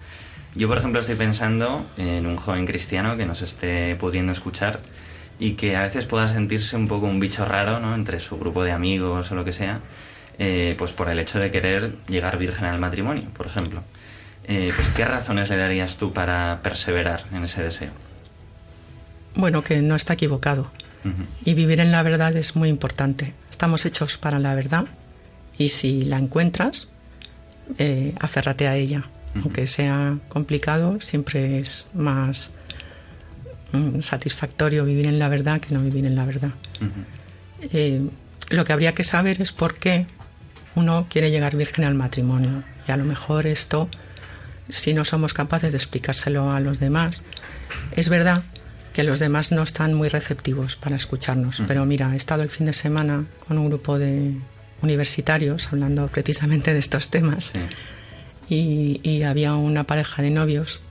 [0.55, 4.79] Yo, por ejemplo, estoy pensando en un joven cristiano que nos esté pudiendo escuchar
[5.39, 7.95] y que a veces pueda sentirse un poco un bicho raro ¿no?
[7.95, 9.79] entre su grupo de amigos o lo que sea,
[10.37, 13.81] eh, pues por el hecho de querer llegar virgen al matrimonio, por ejemplo.
[14.45, 17.91] Eh, pues, ¿Qué razones le darías tú para perseverar en ese deseo?
[19.35, 20.69] Bueno, que no está equivocado.
[21.45, 23.33] Y vivir en la verdad es muy importante.
[23.49, 24.83] Estamos hechos para la verdad
[25.57, 26.89] y si la encuentras,
[27.77, 29.05] eh, aférrate a ella.
[29.35, 32.51] Aunque sea complicado, siempre es más
[34.01, 36.51] satisfactorio vivir en la verdad que no vivir en la verdad.
[37.61, 38.01] Eh,
[38.49, 40.07] lo que habría que saber es por qué
[40.75, 42.63] uno quiere llegar virgen al matrimonio.
[42.87, 43.89] Y a lo mejor esto,
[44.69, 47.23] si no somos capaces de explicárselo a los demás,
[47.95, 48.43] es verdad
[48.93, 51.61] que los demás no están muy receptivos para escucharnos.
[51.67, 54.35] Pero mira, he estado el fin de semana con un grupo de
[54.81, 57.51] universitarios hablando precisamente de estos temas.
[58.49, 60.81] y, y había una pareja de novios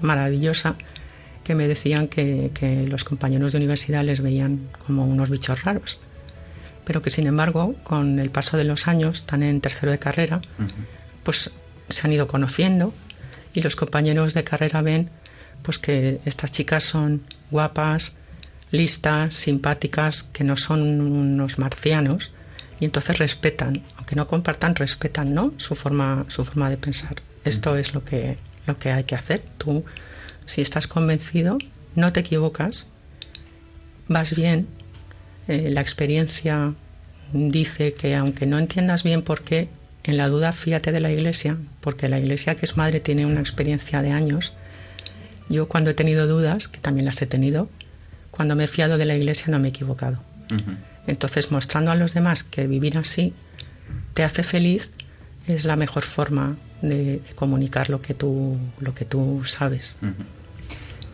[0.00, 0.76] maravillosa
[1.44, 5.98] que me decían que, que los compañeros de universidad les veían como unos bichos raros
[6.84, 10.40] pero que sin embargo con el paso de los años, están en tercero de carrera,
[11.22, 11.50] pues
[11.88, 12.94] se han ido conociendo
[13.52, 15.10] y los compañeros de carrera ven
[15.62, 18.14] pues que estas chicas son guapas,
[18.70, 22.32] listas, simpáticas, que no son unos marcianos
[22.80, 25.54] y entonces respetan, aunque no compartan, respetan, ¿no?
[25.56, 27.22] su forma su forma de pensar.
[27.44, 29.42] Esto es lo que lo que hay que hacer.
[29.58, 29.84] Tú
[30.46, 31.58] si estás convencido,
[31.94, 32.86] no te equivocas,
[34.08, 34.66] vas bien,
[35.48, 36.74] eh, la experiencia
[37.32, 39.68] dice que aunque no entiendas bien por qué,
[40.04, 43.40] en la duda fíjate de la iglesia, porque la iglesia que es madre tiene una
[43.40, 44.52] experiencia de años.
[45.48, 47.68] Yo cuando he tenido dudas, que también las he tenido,
[48.30, 50.18] cuando me he fiado de la iglesia no me he equivocado.
[51.06, 53.32] Entonces, mostrando a los demás que vivir así
[54.12, 54.90] te hace feliz
[55.46, 56.56] es la mejor forma
[56.88, 59.96] de, comunicar lo que tú, lo que tú sabes.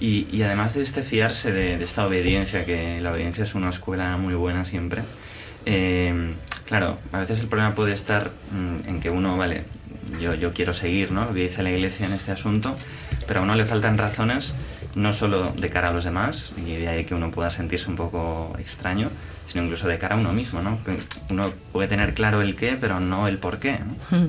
[0.00, 4.35] y, además de este fiarse de, esta obediencia, que la obediencia es una escuela muy
[4.35, 5.02] buena siempre,
[5.66, 6.33] eh,
[6.66, 9.64] claro, a veces el problema puede estar mm, en que uno, vale,
[10.20, 11.26] yo, yo quiero seguir ¿no?
[11.26, 12.76] lo que dice la Iglesia en este asunto,
[13.26, 14.54] pero a uno le faltan razones
[14.94, 17.96] no solo de cara a los demás, y de ahí que uno pueda sentirse un
[17.96, 19.09] poco extraño,
[19.46, 20.78] sino incluso de cara a uno mismo, ¿no?
[21.30, 23.78] uno puede tener claro el qué, pero no el por qué.
[24.11, 24.28] Hmm.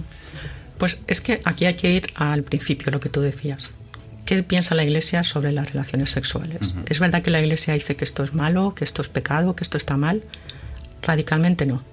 [0.82, 3.72] Pues es que aquí hay que ir al principio, lo que tú decías.
[4.26, 6.74] ¿Qué piensa la Iglesia sobre las relaciones sexuales?
[6.88, 9.64] ¿Es verdad que la Iglesia dice que esto es malo, que esto es pecado, que
[9.64, 10.24] esto está mal?
[11.04, 11.84] Radicalmente no.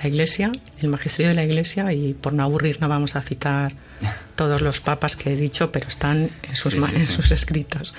[0.00, 3.74] La Iglesia, el magisterio de la Iglesia, y por no aburrir no vamos a citar
[4.36, 7.92] todos los papas que he dicho, pero están en sus, en sus escritos.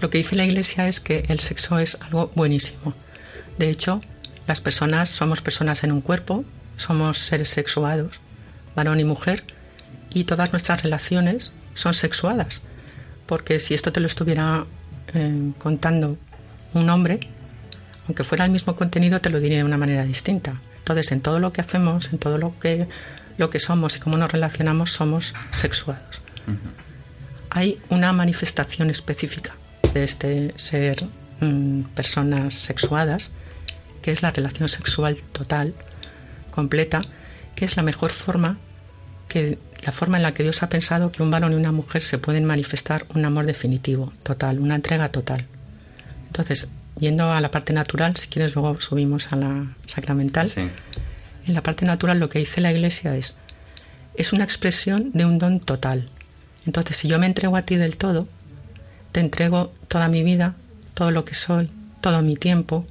[0.00, 2.94] Lo que dice la Iglesia es que el sexo es algo buenísimo.
[3.58, 4.00] De hecho,
[4.46, 6.44] las personas somos personas en un cuerpo,
[6.76, 8.20] somos seres sexuados,
[8.74, 9.44] varón y mujer,
[10.12, 12.62] y todas nuestras relaciones son sexuadas.
[13.26, 14.66] Porque si esto te lo estuviera
[15.14, 16.16] eh, contando
[16.74, 17.20] un hombre,
[18.06, 20.54] aunque fuera el mismo contenido, te lo diría de una manera distinta.
[20.78, 22.88] Entonces, en todo lo que hacemos, en todo lo que,
[23.38, 26.20] lo que somos y cómo nos relacionamos, somos sexuados.
[27.50, 29.54] Hay una manifestación específica
[29.94, 31.04] de este ser
[31.40, 33.30] mm, personas sexuadas,
[34.02, 35.74] que es la relación sexual total,
[36.50, 37.02] completa,
[37.54, 38.58] que es la mejor forma,
[39.28, 42.02] que la forma en la que Dios ha pensado que un varón y una mujer
[42.02, 45.46] se pueden manifestar un amor definitivo, total, una entrega total.
[46.26, 50.52] Entonces, yendo a la parte natural, si quieres luego subimos a la sacramental.
[51.46, 53.36] En la parte natural lo que dice la Iglesia es,
[54.16, 56.06] es una expresión de un don total.
[56.66, 58.28] Entonces, si yo me entrego a ti del todo,
[59.12, 60.54] te entrego toda mi vida,
[60.94, 62.86] todo lo que soy, todo mi tiempo,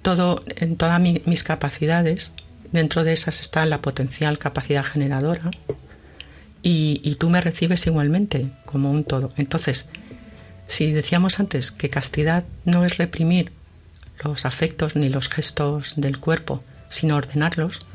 [0.00, 2.32] todo, en todas mis capacidades,
[2.72, 5.50] dentro de esas está la potencial capacidad generadora,
[6.62, 9.32] y, y tú me recibes igualmente como un todo.
[9.36, 9.86] Entonces,
[10.68, 13.52] si decíamos antes que castidad no es reprimir
[14.24, 17.86] los afectos ni los gestos del cuerpo, sino ordenarlos,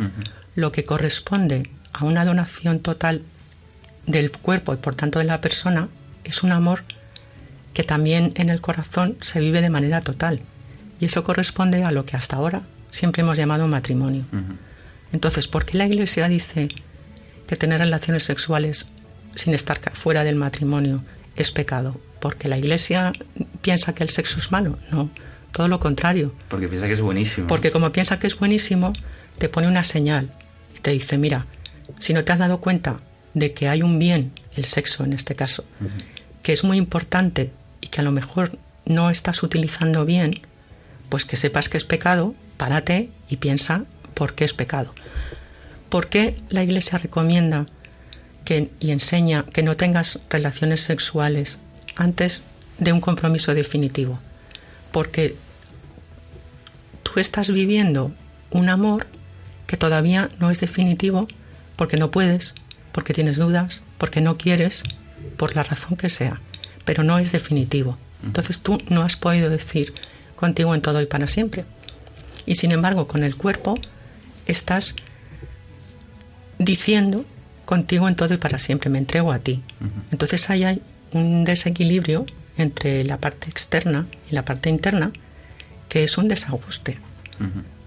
[0.56, 3.22] lo que corresponde a una donación total
[4.06, 5.90] del cuerpo y por tanto de la persona
[6.24, 6.84] es un amor
[7.74, 10.42] que también en el corazón se vive de manera total.
[11.00, 14.26] Y eso corresponde a lo que hasta ahora siempre hemos llamado matrimonio.
[15.14, 16.70] Entonces, ¿por qué la Iglesia dice
[17.48, 18.88] que tener relaciones sexuales
[19.36, 21.04] sin estar fuera del matrimonio
[21.36, 22.00] es pecado?
[22.20, 23.14] porque la iglesia
[23.62, 25.10] piensa que el sexo es malo, no,
[25.52, 26.34] todo lo contrario.
[26.50, 27.48] Porque piensa que es buenísimo.
[27.48, 28.94] Porque como piensa que es buenísimo,
[29.38, 30.30] te pone una señal
[30.76, 31.46] y te dice, mira,
[32.00, 33.00] si no te has dado cuenta
[33.34, 35.64] de que hay un bien, el sexo en este caso,
[36.42, 40.42] que es muy importante y que a lo mejor no estás utilizando bien,
[41.10, 43.86] pues que sepas que es pecado, párate y piensa
[44.18, 44.94] por qué es pecado.
[45.90, 47.68] ¿Por qué la Iglesia recomienda
[48.44, 51.60] que, y enseña que no tengas relaciones sexuales
[51.96, 52.44] antes
[52.80, 54.20] de un compromiso definitivo,
[54.92, 55.36] porque
[57.04, 58.12] tú estás viviendo
[58.50, 59.06] un amor
[59.68, 61.28] que todavía no es definitivo
[61.76, 62.56] porque no puedes,
[62.92, 64.84] porque tienes dudas, porque no quieres,
[65.38, 66.42] por la razón que sea,
[66.86, 67.98] pero no es definitivo.
[68.24, 69.94] Entonces tú no has podido decir
[70.36, 71.66] contigo en todo y para siempre.
[72.46, 73.76] Y sin embargo, con el cuerpo
[74.52, 74.96] estás
[76.60, 77.26] diciendo
[77.66, 79.62] contigo en todo y para siempre, me entrego a ti.
[80.12, 80.82] Entonces ahí hay
[81.12, 82.26] un desequilibrio
[82.58, 85.12] entre la parte externa y la parte interna,
[85.90, 86.98] que es un desajuste.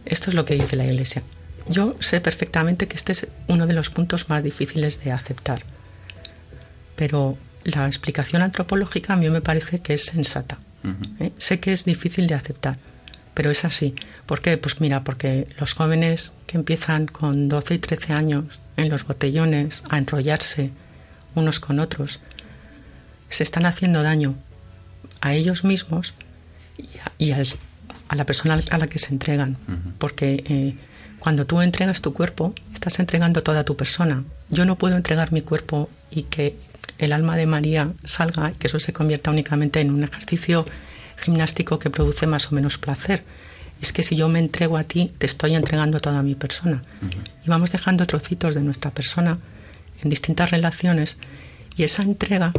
[0.05, 1.23] Esto es lo que dice la Iglesia.
[1.69, 5.63] Yo sé perfectamente que este es uno de los puntos más difíciles de aceptar,
[6.97, 10.59] pero la explicación antropológica a mí me parece que es sensata.
[11.21, 11.33] ¿eh?
[11.39, 12.79] Sé que es difícil de aceptar,
[13.35, 13.95] pero es así.
[14.27, 14.57] ¿Por qué?
[14.57, 19.83] Pues mira, porque los jóvenes que empiezan con 12 y 13 años en los botellones,
[19.89, 20.71] a enrollarse
[21.35, 22.21] unos con otros,
[23.29, 24.35] se están haciendo daño
[25.21, 26.15] a ellos mismos
[27.19, 27.45] y a,
[28.15, 29.57] la persona a la que se entregan.
[29.99, 30.75] Porque eh,
[31.19, 34.25] cuando tú entregas tu cuerpo, estás entregando toda tu persona.
[34.49, 36.57] Yo no puedo entregar mi cuerpo y que
[36.99, 40.67] el alma de María salga y que eso se convierta únicamente en un ejercicio
[41.21, 43.25] gimnástico que produce más o menos placer.
[43.81, 46.83] Es que si yo me entrego a ti, te estoy entregando toda mi persona.
[47.45, 49.39] Y vamos dejando trocitos de nuestra persona
[50.03, 51.19] en distintas relaciones
[51.77, 52.53] y esa entrega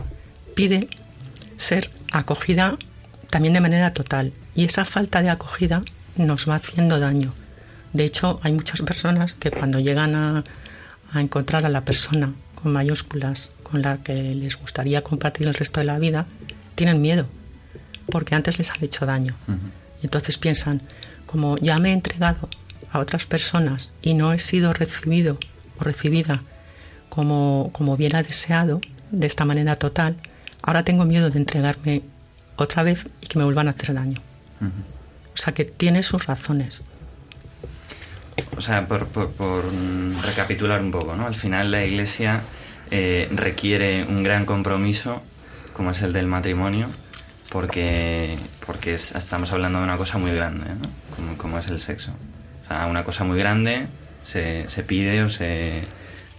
[0.55, 0.87] pide
[1.57, 2.77] ser acogida
[3.29, 4.33] también de manera total.
[4.55, 5.83] Y esa falta de acogida
[6.17, 7.33] nos va haciendo daño.
[7.93, 10.43] De hecho, hay muchas personas que cuando llegan a,
[11.13, 15.85] encontrar a la persona con mayúsculas con la que les gustaría compartir el resto de
[15.85, 16.25] la vida,
[16.75, 17.27] tienen miedo,
[18.11, 19.35] porque antes les han hecho daño.
[20.01, 20.81] Y entonces piensan,
[21.25, 22.47] como ya me he entregado
[22.91, 25.39] a otras personas y no he sido recibido
[25.79, 26.43] o recibida
[27.09, 30.15] como, como hubiera deseado, de esta manera total,
[30.61, 32.03] ahora tengo miedo de entregarme
[32.55, 34.21] otra vez y que me vuelvan a hacer daño.
[35.33, 36.83] O sea que tiene sus razones.
[38.55, 39.07] O sea, por,
[40.23, 41.25] recapitular un poco, ¿no?
[41.25, 42.41] Al final la Iglesia
[42.91, 45.21] eh, requiere un gran compromiso,
[45.73, 46.87] como es el del matrimonio,
[47.51, 50.89] porque, porque estamos hablando de una cosa muy grande, ¿no?
[51.15, 52.11] Como, como, es el sexo.
[52.63, 53.87] O sea, una cosa muy grande
[54.25, 55.81] se, se pide o se,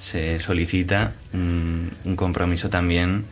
[0.01, 3.27] se solicita un, un compromiso también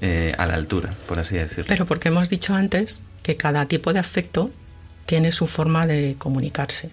[0.00, 1.66] eh, a la altura, por así decirlo.
[1.68, 4.50] Pero porque hemos dicho antes que cada tipo de afecto
[5.06, 6.90] tiene su forma de comunicarse.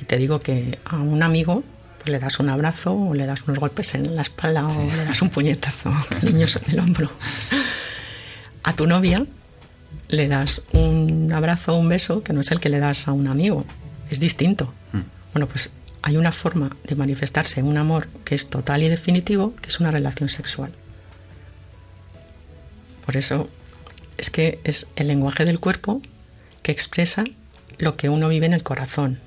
[0.00, 1.62] Y te digo que a un amigo
[1.98, 5.04] pues, le das un abrazo o le das unos golpes en la espalda o le
[5.04, 7.10] das un puñetazo cariñoso en el hombro.
[8.62, 9.26] A tu novia
[10.08, 13.12] le das un abrazo o un beso que no es el que le das a
[13.12, 13.64] un amigo,
[14.10, 14.72] es distinto.
[14.92, 15.00] Mm.
[15.32, 15.70] Bueno, pues
[16.02, 19.90] hay una forma de manifestarse un amor que es total y definitivo, que es una
[19.90, 20.72] relación sexual.
[23.04, 23.48] Por eso
[24.18, 26.00] es que es el lenguaje del cuerpo
[26.62, 27.24] que expresa
[27.78, 29.18] lo que uno vive en el corazón.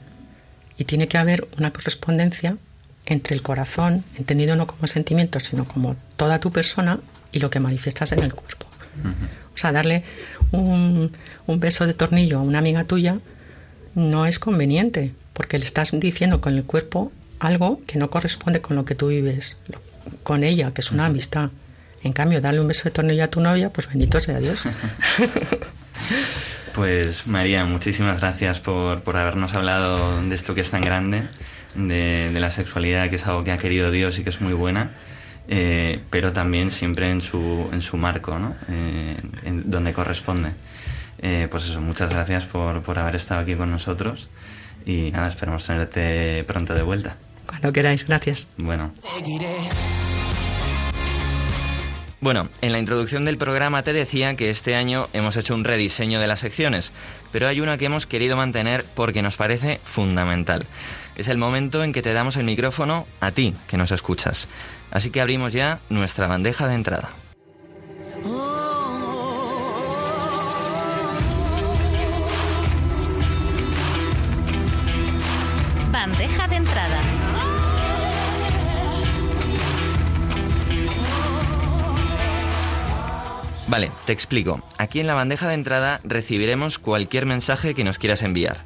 [0.78, 2.58] Y tiene que haber una correspondencia
[3.06, 7.00] entre el corazón, entendido no como sentimiento, sino como toda tu persona
[7.32, 8.66] y lo que manifiestas en el cuerpo.
[9.54, 10.04] O sea, darle
[10.52, 11.12] un,
[11.46, 13.18] un, beso de tornillo a una amiga tuya
[13.96, 18.76] no es conveniente, porque le estás diciendo con el cuerpo algo que no corresponde con
[18.76, 19.60] lo que tú vives
[20.24, 21.50] con ella, que es una amistad.
[22.04, 24.64] En cambio, darle un beso de tornillo a tu novia, pues bendito sea Dios.
[26.74, 31.28] Pues María, muchísimas gracias por, por, habernos hablado de esto que es tan grande,
[31.76, 34.90] de, la sexualidad, que es algo que ha querido Dios y que es muy buena,
[35.48, 38.56] eh, pero también siempre en su, en su marco, ¿no?
[38.70, 40.52] Eh, en donde corresponde.
[41.20, 44.30] Eh, pues eso, muchas gracias por, por haber estado aquí con nosotros
[44.86, 47.16] y nada, esperamos tenerte pronto de vuelta.
[47.46, 48.48] Cuando queráis, gracias.
[48.58, 48.92] Bueno.
[52.20, 56.22] Bueno, en la introducción del programa te decía que este año hemos hecho un rediseño
[56.22, 56.94] de las secciones,
[57.34, 60.66] pero hay una que hemos querido mantener porque nos parece fundamental.
[61.16, 64.48] Es el momento en que te damos el micrófono a ti, que nos escuchas.
[64.90, 67.10] Así que abrimos ya nuestra bandeja de entrada.
[75.92, 77.02] Bandeja de entrada.
[83.68, 84.62] Vale, te explico.
[84.78, 88.58] Aquí en la bandeja de entrada recibiremos cualquier mensaje que nos quieras enviar.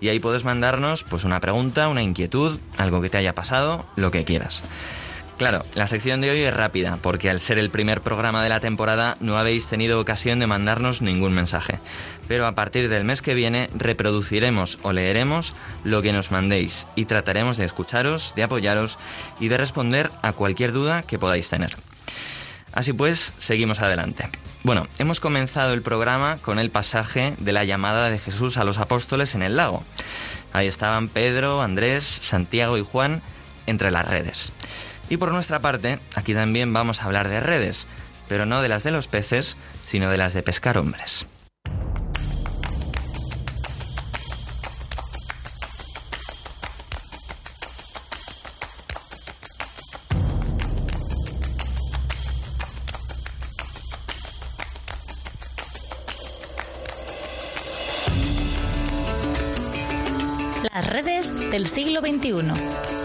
[0.00, 4.12] Y ahí puedes mandarnos pues una pregunta, una inquietud, algo que te haya pasado, lo
[4.12, 4.62] que quieras.
[5.36, 8.60] Claro, la sección de hoy es rápida, porque al ser el primer programa de la
[8.60, 11.80] temporada no habéis tenido ocasión de mandarnos ningún mensaje.
[12.28, 17.06] Pero a partir del mes que viene reproduciremos o leeremos lo que nos mandéis y
[17.06, 18.96] trataremos de escucharos, de apoyaros
[19.40, 21.76] y de responder a cualquier duda que podáis tener.
[22.72, 24.28] Así pues, seguimos adelante.
[24.62, 28.78] Bueno, hemos comenzado el programa con el pasaje de la llamada de Jesús a los
[28.78, 29.84] apóstoles en el lago.
[30.52, 33.20] Ahí estaban Pedro, Andrés, Santiago y Juan
[33.66, 34.52] entre las redes.
[35.08, 37.86] Y por nuestra parte, aquí también vamos a hablar de redes,
[38.28, 41.26] pero no de las de los peces, sino de las de pescar hombres.
[60.72, 63.03] Las redes del siglo XXI.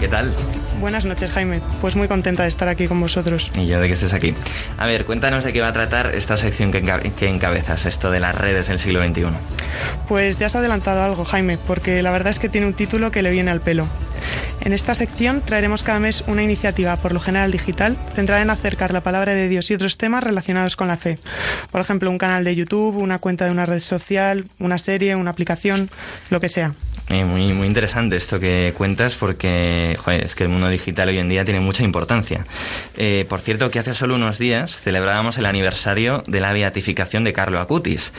[0.00, 0.32] ¿Qué tal?
[0.80, 1.60] Buenas noches, Jaime.
[1.80, 3.50] Pues muy contenta de estar aquí con vosotros.
[3.56, 4.32] Y yo de que estés aquí.
[4.78, 6.82] A ver, cuéntanos de qué va a tratar esta sección que,
[7.18, 9.24] que encabezas, esto de las redes del siglo XXI.
[10.08, 13.22] Pues ya has adelantado algo, Jaime, porque la verdad es que tiene un título que
[13.22, 13.88] le viene al pelo.
[14.60, 18.92] En esta sección traeremos cada mes una iniciativa, por lo general digital, centrada en acercar
[18.92, 21.18] la palabra de Dios y otros temas relacionados con la fe.
[21.72, 25.32] Por ejemplo, un canal de YouTube, una cuenta de una red social, una serie, una
[25.32, 25.90] aplicación,
[26.30, 26.74] lo que sea.
[27.08, 31.28] Eh, muy, muy interesante esto que cuentas porque es que el mundo digital hoy en
[31.28, 32.44] día tiene mucha importancia.
[32.96, 37.32] Eh, por cierto, que hace solo unos días celebrábamos el aniversario de la beatificación de
[37.32, 38.12] Carlo Acutis,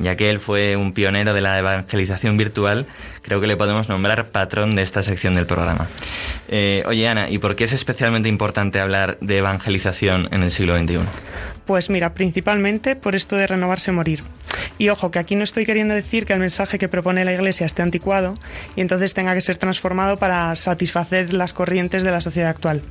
[0.00, 2.86] ya que él fue un pionero de la evangelización virtual,
[3.22, 5.86] creo que le podemos nombrar patrón de esta sección del programa.
[6.48, 10.76] Eh, oye, Ana, ¿y por qué es especialmente importante hablar de evangelización en el siglo
[10.76, 10.98] XXI?
[11.66, 14.22] Pues mira, principalmente por esto de renovarse morir.
[14.78, 17.66] Y ojo, que aquí no estoy queriendo decir que el mensaje que propone la Iglesia
[17.66, 18.34] esté anticuado
[18.76, 22.82] y entonces tenga que ser transformado para satisfacer las corrientes de la sociedad actual.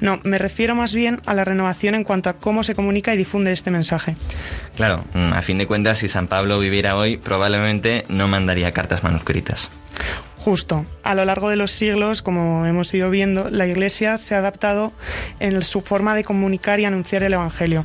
[0.00, 3.16] No, me refiero más bien a la renovación en cuanto a cómo se comunica y
[3.16, 4.16] difunde este mensaje.
[4.76, 9.02] Claro, mm, a fin de cuentas, si San Pablo viviera hoy, probablemente no mandaría cartas
[9.02, 9.68] manuscritas.
[10.44, 10.84] Justo.
[11.04, 14.92] A lo largo de los siglos, como hemos ido viendo, la Iglesia se ha adaptado
[15.38, 17.84] en su forma de comunicar y anunciar el Evangelio.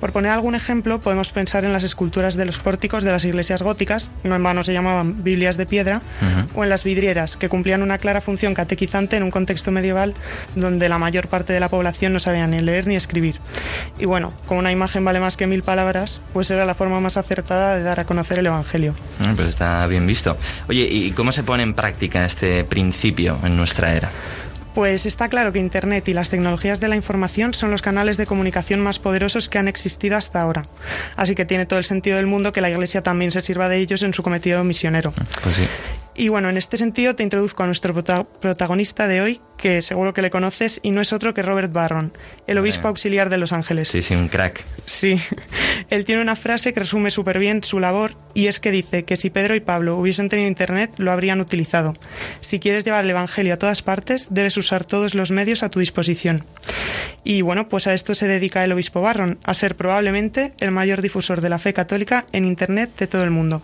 [0.00, 3.62] Por poner algún ejemplo, podemos pensar en las esculturas de los pórticos de las iglesias
[3.62, 6.00] góticas, no en vano se llamaban Biblias de piedra,
[6.54, 10.14] o en las vidrieras, que cumplían una clara función catequizante en un contexto medieval
[10.54, 13.40] donde la mayor parte de la población no sabía ni leer ni escribir.
[13.98, 17.16] Y bueno, como una imagen vale más que mil palabras, pues era la forma más
[17.16, 18.94] acertada de dar a conocer el Evangelio.
[19.20, 20.36] Ah, pues está bien visto.
[20.68, 24.10] Oye, ¿y cómo se pone en práctica este principio en nuestra era?
[24.78, 28.26] Pues está claro que Internet y las tecnologías de la información son los canales de
[28.26, 30.68] comunicación más poderosos que han existido hasta ahora.
[31.16, 33.78] Así que tiene todo el sentido del mundo que la Iglesia también se sirva de
[33.78, 35.12] ellos en su cometido misionero.
[35.42, 35.64] Pues sí.
[36.18, 40.20] Y bueno, en este sentido te introduzco a nuestro protagonista de hoy, que seguro que
[40.20, 42.12] le conoces, y no es otro que Robert Barron,
[42.48, 43.86] el obispo auxiliar de Los Ángeles.
[43.86, 44.64] Sí, sí, un crack.
[44.84, 45.20] Sí.
[45.90, 49.16] Él tiene una frase que resume súper bien su labor, y es que dice que
[49.16, 51.94] si Pedro y Pablo hubiesen tenido Internet, lo habrían utilizado.
[52.40, 55.78] Si quieres llevar el Evangelio a todas partes, debes usar todos los medios a tu
[55.78, 56.44] disposición.
[57.22, 61.00] Y bueno, pues a esto se dedica el obispo Barron, a ser probablemente el mayor
[61.00, 63.62] difusor de la fe católica en Internet de todo el mundo.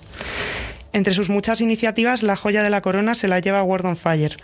[0.94, 4.36] Entre sus muchas iniciativas, la joya de la corona se la lleva Word on Fire,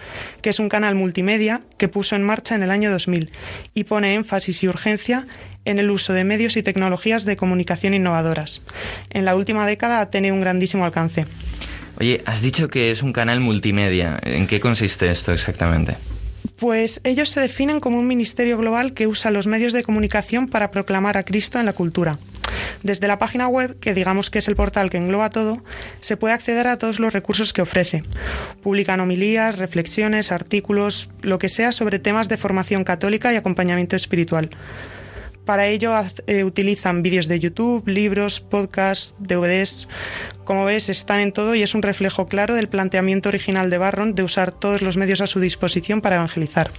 [0.43, 3.31] que es un canal multimedia que puso en marcha en el año 2000
[3.73, 5.27] y pone énfasis y urgencia
[5.65, 8.63] en el uso de medios y tecnologías de comunicación innovadoras.
[9.11, 11.25] En la última década ha tenido un grandísimo alcance.
[12.01, 14.19] Oye, has dicho que es un canal multimedia.
[14.25, 15.99] ¿En qué consiste esto exactamente?
[16.61, 20.71] Pues ellos se definen como un ministerio global que usa los medios de comunicación para
[20.71, 22.19] proclamar a Cristo en la cultura.
[22.83, 25.63] Desde la página web, que digamos que es el portal que engloba todo,
[26.01, 28.03] se puede acceder a todos los recursos que ofrece.
[28.63, 34.51] Publican homilías, reflexiones, artículos, lo que sea sobre temas de formación católica y acompañamiento espiritual.
[35.45, 35.93] Para ello
[36.27, 39.89] eh, utilizan vídeos de YouTube, libros, podcasts, DVDs.
[40.45, 44.15] Como ves, están en todo y es un reflejo claro del planteamiento original de Barron
[44.15, 46.71] de usar todos los medios a su disposición para evangelizar.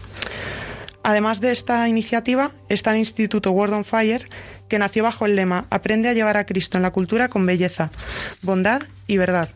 [1.04, 4.30] Además de esta iniciativa, está el Instituto Word on Fire,
[4.70, 7.90] que nació bajo el lema Aprende a llevar a Cristo en la cultura con belleza,
[8.42, 9.50] bondad y verdad.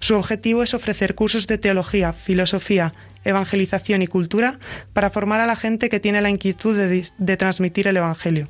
[0.00, 2.92] Su objetivo es ofrecer cursos de teología, filosofía,
[3.26, 4.58] evangelización y cultura
[4.92, 8.48] para formar a la gente que tiene la inquietud de, transmitir el Evangelio.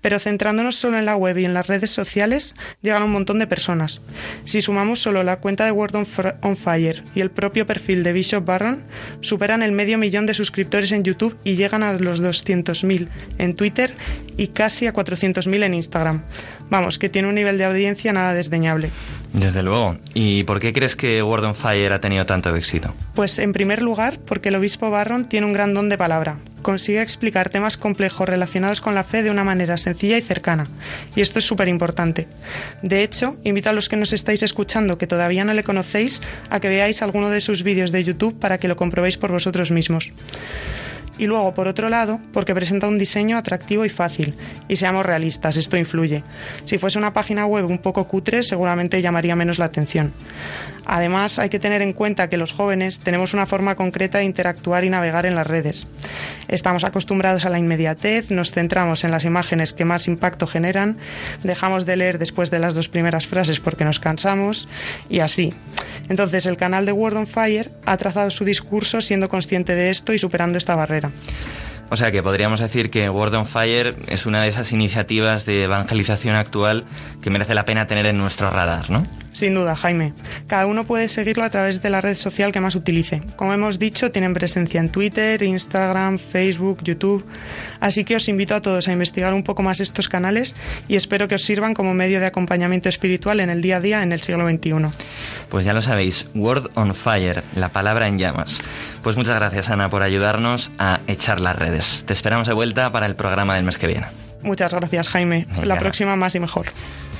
[0.00, 3.46] Pero centrándonos solo en la web y en las redes sociales, llegan un montón de
[3.46, 4.00] personas.
[4.44, 5.94] Si sumamos solo la cuenta de Word
[6.42, 8.82] on Fire y el propio perfil de Bishop Barron,
[9.20, 13.06] superan el medio millón de suscriptores en YouTube y llegan a los 200.000
[13.38, 13.94] en Twitter
[14.36, 16.24] y casi a 400.000 en Instagram.
[16.68, 18.90] Vamos, que tiene un nivel de audiencia nada desdeñable.
[19.32, 19.96] Desde luego.
[20.12, 22.94] ¿Y por qué crees que Word on Fire ha tenido tanto éxito?
[23.14, 26.36] Pues en primer lugar, porque el obispo Barron tiene un gran don de palabra.
[26.60, 30.66] Consigue explicar temas complejos relacionados con la fe de una manera sencilla y cercana.
[31.16, 32.28] Y esto es súper importante.
[32.82, 36.20] De hecho, invito a los que nos estáis escuchando que todavía no le conocéis
[36.50, 39.70] a que veáis alguno de sus vídeos de YouTube para que lo comprobéis por vosotros
[39.70, 40.12] mismos
[41.22, 44.34] y luego, por otro lado, porque presenta un diseño atractivo y fácil.
[44.66, 46.24] Y seamos realistas, esto influye.
[46.64, 50.12] Si fuese una página web un poco cutre, seguramente llamaría menos la atención.
[50.84, 54.84] Además, hay que tener en cuenta que los jóvenes tenemos una forma concreta de interactuar
[54.84, 55.86] y navegar en las redes.
[56.48, 60.98] Estamos acostumbrados a la inmediatez, nos centramos en las imágenes que más impacto generan,
[61.42, 64.68] dejamos de leer después de las dos primeras frases porque nos cansamos
[65.08, 65.54] y así.
[66.08, 70.12] Entonces, el canal de Word on Fire ha trazado su discurso siendo consciente de esto
[70.12, 71.10] y superando esta barrera.
[71.92, 75.64] O sea que podríamos decir que Word on Fire es una de esas iniciativas de
[75.64, 76.84] evangelización actual
[77.20, 79.06] que merece la pena tener en nuestro radar, ¿no?
[79.34, 80.14] Sin duda, Jaime.
[80.46, 83.22] Cada uno puede seguirlo a través de la red social que más utilice.
[83.36, 87.26] Como hemos dicho, tienen presencia en Twitter, Instagram, Facebook, YouTube.
[87.80, 90.54] Así que os invito a todos a investigar un poco más estos canales
[90.88, 94.02] y espero que os sirvan como medio de acompañamiento espiritual en el día a día
[94.02, 94.72] en el siglo XXI.
[95.50, 98.60] Pues ya lo sabéis, Word on Fire, la palabra en llamas.
[99.02, 102.04] Pues muchas gracias Ana por ayudarnos a echar las redes.
[102.06, 104.06] Te esperamos de vuelta para el programa del mes que viene.
[104.42, 105.46] Muchas gracias Jaime.
[105.62, 106.66] La próxima más y mejor.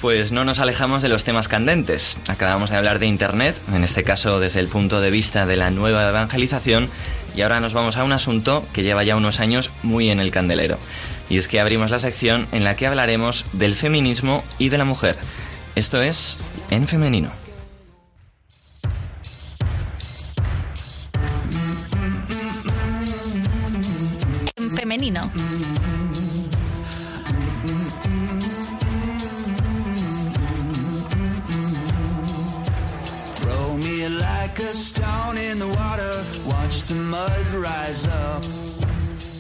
[0.01, 2.19] Pues no nos alejamos de los temas candentes.
[2.29, 5.71] Acabamos de hablar de Internet, en este caso desde el punto de vista de la
[5.71, 6.89] nueva evangelización,
[7.37, 10.33] y ahora nos vamos a un asunto que lleva ya unos años muy en el
[10.33, 10.77] candelero.
[11.31, 14.85] Y es que abrimos la sección en la que hablaremos del feminismo y de la
[14.85, 15.17] mujer.
[15.77, 16.39] Esto es
[16.71, 17.42] En Femenino.
[25.29, 25.31] Femenino.
[33.37, 36.13] Throw me like a stone in the water,
[36.49, 38.43] watch the mud rise up.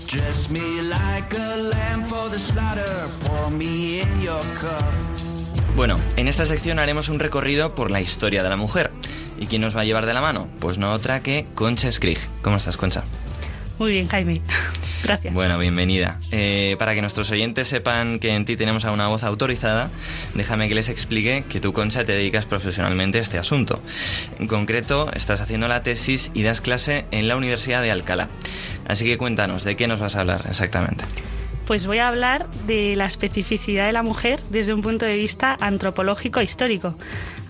[0.07, 4.85] Dress me like a lamb for the slaughter, pour me in your cup.
[5.75, 8.91] Bueno, en esta sección haremos un recorrido por la historia de la mujer.
[9.39, 10.47] ¿Y quién nos va a llevar de la mano?
[10.61, 12.19] Pues no otra que Concha Skrig.
[12.43, 13.03] ¿Cómo estás, Concha?
[13.83, 14.41] Muy bien, Jaime.
[15.03, 15.35] Gracias.
[15.35, 16.21] Bueno, bienvenida.
[16.31, 19.91] Eh, para que nuestros oyentes sepan que en ti tenemos a una voz autorizada,
[20.35, 23.83] déjame que les explique que tú, Concha, te dedicas profesionalmente a este asunto.
[24.39, 28.29] En concreto, estás haciendo la tesis y das clase en la Universidad de Alcalá.
[28.87, 31.05] Así que cuéntanos, ¿de qué nos vas a hablar exactamente?
[31.67, 35.57] Pues voy a hablar de la especificidad de la mujer desde un punto de vista
[35.61, 36.95] antropológico e histórico.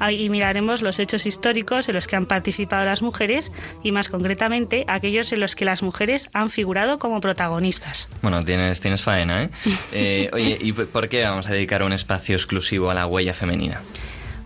[0.02, 3.52] Ahí miraremos los hechos históricos en los que han participado las mujeres
[3.84, 8.08] y más concretamente aquellos en los que las mujeres han figurado como protagonistas.
[8.20, 9.50] Bueno, tienes, tienes faena, ¿eh?
[9.92, 13.80] eh oye, ¿y por qué vamos a dedicar un espacio exclusivo a la huella femenina?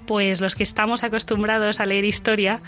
[0.07, 2.61] pues los que estamos acostumbrados a leer historia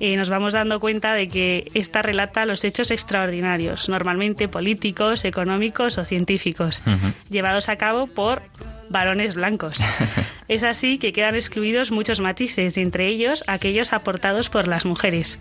[0.00, 5.98] eh, nos vamos dando cuenta de que esta relata los hechos extraordinarios, normalmente políticos, económicos
[5.98, 6.80] o científicos,
[7.28, 8.40] llevados a cabo por
[8.88, 9.78] varones blancos.
[10.48, 15.38] es así que quedan excluidos muchos matices, y entre ellos aquellos aportados por las mujeres.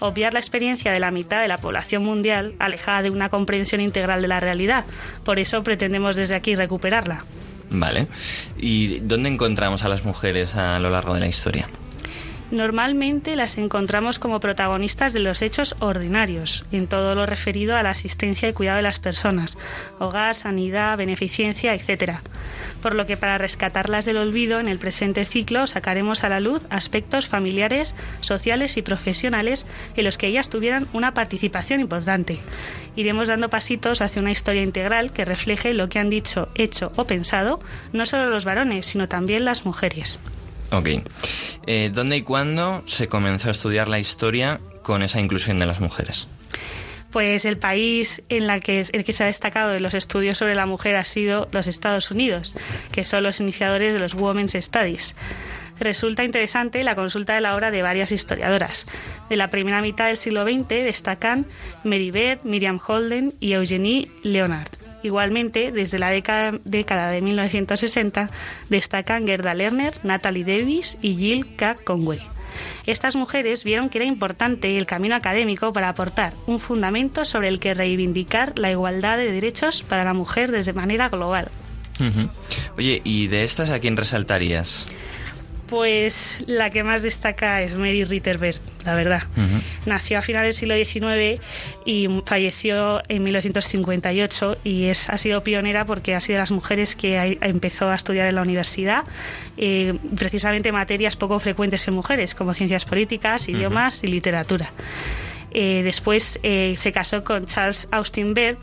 [0.00, 4.22] Obviar la experiencia de la mitad de la población mundial, alejada de una comprensión integral
[4.22, 4.84] de la realidad.
[5.24, 7.24] Por eso pretendemos desde aquí recuperarla.
[7.70, 8.06] Vale.
[8.56, 11.68] ¿Y dónde encontramos a las mujeres a lo largo de la historia?
[12.50, 17.90] Normalmente las encontramos como protagonistas de los hechos ordinarios, en todo lo referido a la
[17.90, 19.58] asistencia y cuidado de las personas,
[19.98, 22.20] hogar, sanidad, beneficencia, etc.
[22.82, 26.64] Por lo que para rescatarlas del olvido en el presente ciclo sacaremos a la luz
[26.70, 32.38] aspectos familiares, sociales y profesionales en los que ellas tuvieran una participación importante.
[32.96, 37.04] Iremos dando pasitos hacia una historia integral que refleje lo que han dicho, hecho o
[37.04, 37.60] pensado
[37.92, 40.18] no solo los varones, sino también las mujeres.
[40.72, 40.88] Ok.
[41.66, 45.80] Eh, ¿Dónde y cuándo se comenzó a estudiar la historia con esa inclusión de las
[45.80, 46.26] mujeres?
[47.10, 50.96] Pues el país en el que se ha destacado de los estudios sobre la mujer
[50.96, 52.54] ha sido los Estados Unidos,
[52.92, 55.14] que son los iniciadores de los Women's Studies.
[55.80, 58.86] Resulta interesante la consulta de la obra de varias historiadoras.
[59.30, 61.46] De la primera mitad del siglo XX destacan
[61.84, 64.87] Mary Beth, Miriam Holden y Eugenie Leonard.
[65.02, 68.30] Igualmente, desde la década, de 1960
[68.68, 71.76] destacan Gerda Lerner, Natalie Davis y Jill K.
[71.84, 72.20] Conway.
[72.86, 77.60] Estas mujeres vieron que era importante el camino académico para aportar un fundamento sobre el
[77.60, 81.48] que reivindicar la igualdad de derechos para la mujer desde manera global.
[82.76, 84.86] Oye, ¿y de estas a quién resaltarías?
[85.68, 89.22] Pues la que más destaca es Mary Ritterberg, la verdad.
[89.84, 91.42] Nació a finales del siglo XIX
[91.84, 96.96] y falleció en 1958 y es, ha sido pionera porque ha sido de las mujeres
[96.96, 99.04] que empezó a estudiar en la universidad
[99.58, 104.70] eh, precisamente materias poco frecuentes en mujeres como ciencias políticas, idiomas y literatura.
[105.50, 108.58] Eh, después eh, se casó con Charles Austin Baird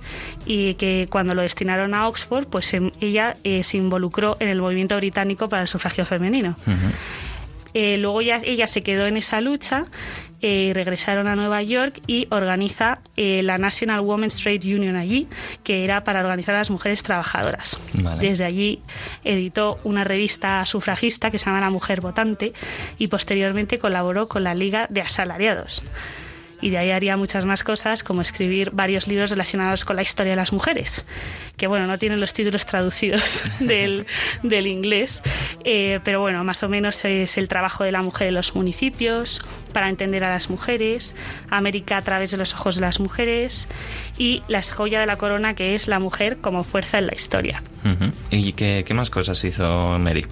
[0.45, 4.61] y que cuando lo destinaron a Oxford, pues em, ella eh, se involucró en el
[4.61, 6.55] movimiento británico para el sufragio femenino.
[7.73, 9.85] luego ya, ella se quedó en esa lucha,
[10.41, 15.27] regresaron a Nueva York y organiza la National Women's Trade Union allí,
[15.63, 17.79] que era para organizar a las mujeres trabajadoras.
[18.19, 18.79] Desde allí
[19.23, 22.53] editó una revista sufragista que se llama La Mujer Votante
[22.99, 25.83] y posteriormente colaboró con la Liga de Asalariados
[26.61, 30.31] y de ahí haría muchas más cosas como escribir varios libros relacionados con la historia
[30.31, 31.05] de las mujeres,
[31.57, 34.05] que bueno, no tienen los títulos traducidos del,
[34.43, 35.21] del inglés,
[35.63, 39.41] eh, pero bueno, más o menos es el trabajo de la mujer en los municipios,
[39.73, 41.15] para entender a las mujeres,
[41.49, 43.67] América a través de los ojos de las mujeres
[44.17, 47.61] y la joya de la corona que es la mujer como fuerza en la historia.
[48.31, 50.25] ¿Y qué, qué más cosas hizo Mary?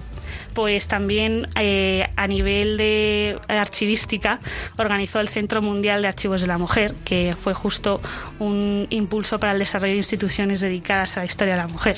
[0.54, 4.40] Pues también eh, a nivel de archivística
[4.76, 8.00] organizó el Centro Mundial de Archivos de la Mujer, que fue justo
[8.38, 11.96] un impulso para el desarrollo de instituciones dedicadas a la historia de la mujer.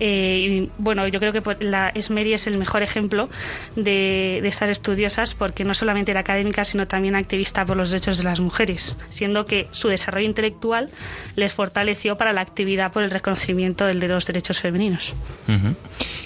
[0.00, 3.28] Eh, y bueno, yo creo que pues, la Esmeri es el mejor ejemplo
[3.74, 8.18] de, de, estas estudiosas porque no solamente era académica, sino también activista por los derechos
[8.18, 10.90] de las mujeres, siendo que su desarrollo intelectual
[11.34, 15.14] les fortaleció para la actividad por el reconocimiento de los derechos femeninos.
[15.48, 15.74] Uh -huh.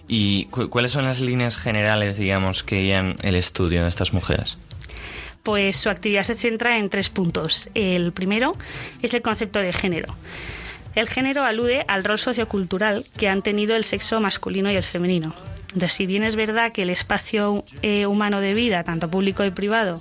[0.08, 4.58] ¿Y cu cuáles son las líneas generales, digamos, que guían el estudio de estas mujeres?
[5.42, 7.68] Pues su actividad se centra en tres puntos.
[7.74, 8.52] El primero
[9.02, 10.14] es el concepto de género.
[10.94, 15.34] El género alude al rol sociocultural que han tenido el sexo masculino y el femenino.
[15.72, 19.50] Entonces, si bien es verdad que el espacio eh, humano de vida, tanto público y
[19.52, 20.00] privado,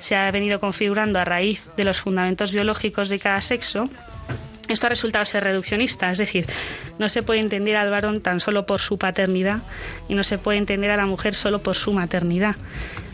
[0.00, 3.88] se ha venido configurando a raíz de los fundamentos biológicos de cada sexo,
[4.68, 6.46] esto ha resultado ser reduccionista, es decir,
[6.98, 9.58] no se puede entender al varón tan solo por su paternidad
[10.08, 12.56] y no se puede entender a la mujer solo por su maternidad,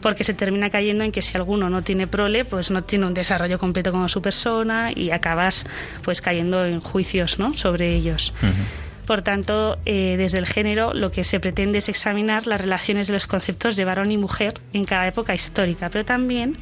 [0.01, 3.15] porque se termina cayendo en que si alguno no tiene prole, pues no tiene un
[3.15, 5.67] desarrollo completo como su persona y acabas
[6.03, 7.55] pues cayendo en juicios ¿no?
[7.55, 8.33] sobre ellos.
[8.43, 8.91] Uh -huh.
[9.11, 13.15] Por tanto, eh, desde el género lo que se pretende es examinar las relaciones de
[13.15, 16.57] los conceptos de varón y mujer en cada época histórica, pero también,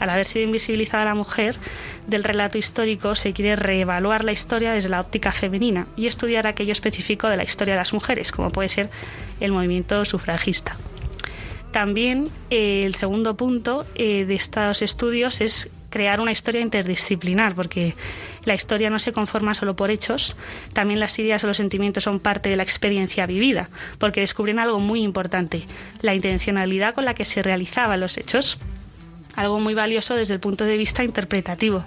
[0.00, 1.54] al haber sido invisibilizada la mujer,
[2.06, 6.72] del relato histórico se quiere reevaluar la historia desde la óptica femenina y estudiar aquello
[6.72, 8.90] específico de la historia de las mujeres, como puede ser
[9.40, 10.76] el movimiento sufragista.
[11.72, 17.94] También eh, el segundo punto eh, de estos estudios es crear una historia interdisciplinar, porque
[18.44, 20.36] la historia no se conforma solo por hechos,
[20.72, 24.80] también las ideas o los sentimientos son parte de la experiencia vivida, porque descubren algo
[24.80, 25.64] muy importante,
[26.00, 28.58] la intencionalidad con la que se realizaban los hechos,
[29.36, 31.84] algo muy valioso desde el punto de vista interpretativo.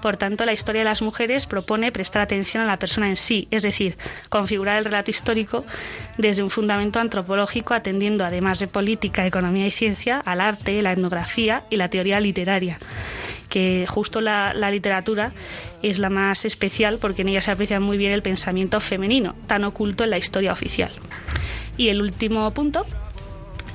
[0.00, 3.48] Por tanto, la historia de las mujeres propone prestar atención a la persona en sí,
[3.50, 3.98] es decir,
[4.30, 5.64] configurar el relato histórico
[6.16, 11.64] desde un fundamento antropológico, atendiendo, además de política, economía y ciencia, al arte, la etnografía
[11.68, 12.78] y la teoría literaria
[13.50, 15.32] que justo la, la, literatura
[15.82, 19.64] es la más especial porque en ella se aprecia muy bien el pensamiento femenino, tan
[19.64, 20.92] oculto en la historia oficial.
[21.76, 22.86] Y el último punto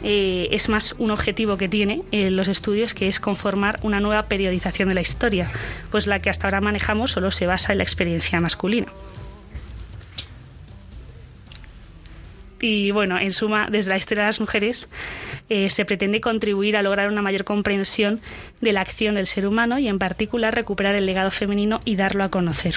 [0.08, 4.28] eh, es más un objetivo que tiene eh, los estudios, que es conformar una nueva
[4.28, 5.49] periodización de la historia,
[5.89, 8.86] pues la que hasta ahora manejamos solo se basa en la experiencia masculina.
[12.62, 14.88] Y bueno, en suma, desde la historia de las mujeres
[15.49, 18.22] eh, se pretende contribuir a lograr una mayor comprensión
[18.62, 22.24] de la acción del ser humano y en particular recuperar el legado femenino y darlo
[22.24, 22.76] a conocer.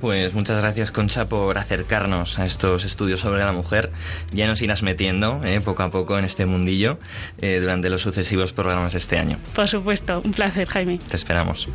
[0.00, 3.90] Pues muchas gracias, Concha, por acercarnos a estos estudios sobre la mujer.
[4.32, 6.98] Ya nos irás metiendo eh, poco a poco en este mundillo
[7.40, 9.38] eh, durante los sucesivos programas de este año.
[9.54, 10.98] Por supuesto, un placer, Jaime.
[11.08, 11.68] Te esperamos.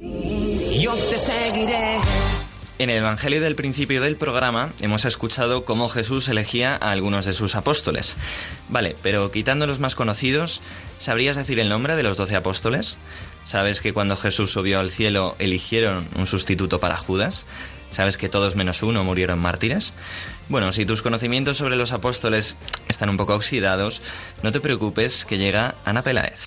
[0.00, 1.98] Yo te seguiré.
[2.78, 7.32] En el Evangelio del principio del programa hemos escuchado cómo Jesús elegía a algunos de
[7.32, 8.16] sus apóstoles.
[8.70, 10.60] Vale, pero quitando los más conocidos,
[10.98, 12.98] ¿sabrías decir el nombre de los doce apóstoles?
[13.44, 17.44] ¿Sabes que cuando Jesús subió al cielo eligieron un sustituto para Judas?
[17.90, 19.92] ¿Sabes que todos menos uno murieron mártires?
[20.48, 22.56] Bueno, si tus conocimientos sobre los apóstoles
[22.88, 24.00] están un poco oxidados,
[24.42, 26.46] no te preocupes que llega Ana Peláez.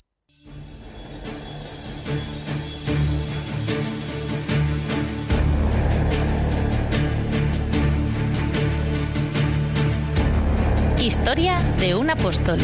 [10.98, 12.58] Historia de un apóstol.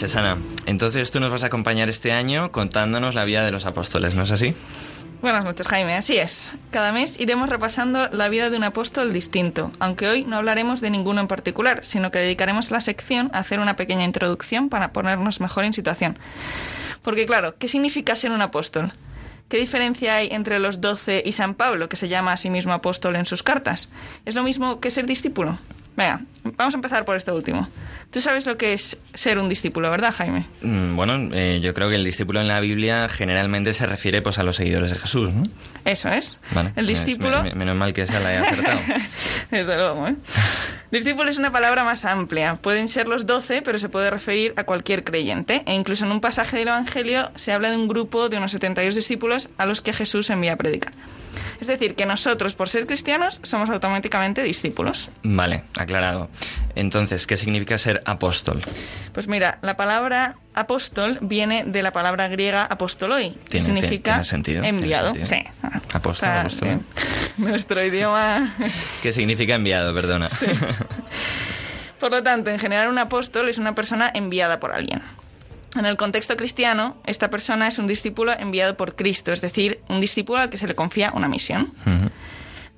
[0.00, 0.38] Noches, Ana.
[0.64, 4.22] Entonces tú nos vas a acompañar este año contándonos la vida de los apóstoles, ¿no
[4.22, 4.54] es así?
[5.20, 5.94] Buenas noches, Jaime.
[5.94, 6.54] Así es.
[6.70, 10.88] Cada mes iremos repasando la vida de un apóstol distinto, aunque hoy no hablaremos de
[10.88, 15.42] ninguno en particular, sino que dedicaremos la sección a hacer una pequeña introducción para ponernos
[15.42, 16.18] mejor en situación.
[17.02, 18.92] Porque claro, ¿qué significa ser un apóstol?
[19.50, 22.72] ¿Qué diferencia hay entre los doce y San Pablo, que se llama a sí mismo
[22.72, 23.90] apóstol en sus cartas?
[24.24, 25.58] ¿Es lo mismo que ser discípulo?
[26.00, 26.22] Venga,
[26.56, 27.68] vamos a empezar por esto último.
[28.10, 30.46] Tú sabes lo que es ser un discípulo, ¿verdad, Jaime?
[30.62, 34.38] Mm, bueno, eh, yo creo que el discípulo en la Biblia generalmente se refiere pues,
[34.38, 35.42] a los seguidores de Jesús, ¿no?
[35.84, 36.40] Eso es.
[36.52, 37.44] Vale, el discípulo...
[37.44, 38.80] Es, menos mal que esa la he acertado.
[39.50, 40.14] Desde luego, ¿eh?
[40.90, 42.54] Discípulo es una palabra más amplia.
[42.54, 45.64] Pueden ser los doce, pero se puede referir a cualquier creyente.
[45.66, 48.94] E incluso en un pasaje del Evangelio se habla de un grupo de unos 72
[48.94, 50.94] discípulos a los que Jesús envía a predicar.
[51.60, 55.10] Es decir, que nosotros, por ser cristianos, somos automáticamente discípulos.
[55.22, 56.28] Vale, aclarado.
[56.74, 58.60] Entonces, ¿qué significa ser apóstol?
[59.12, 64.62] Pues mira, la palabra apóstol viene de la palabra griega apostoloi, que significa tiene sentido,
[64.62, 65.14] tiene enviado.
[65.14, 65.26] sentido.
[65.26, 65.42] Sí.
[65.92, 66.68] Apóstol, O sea, apóstol.
[66.68, 66.78] eh,
[67.38, 68.54] Nuestro idioma
[69.02, 69.94] ¿Qué significa enviado?
[69.94, 70.28] Perdona.
[72.00, 75.02] Por lo tanto, en general un apóstol es una persona enviada por alguien.
[75.76, 80.00] En el contexto cristiano, esta persona es un discípulo enviado por Cristo, es decir, un
[80.00, 81.72] discípulo al que se le confía una misión.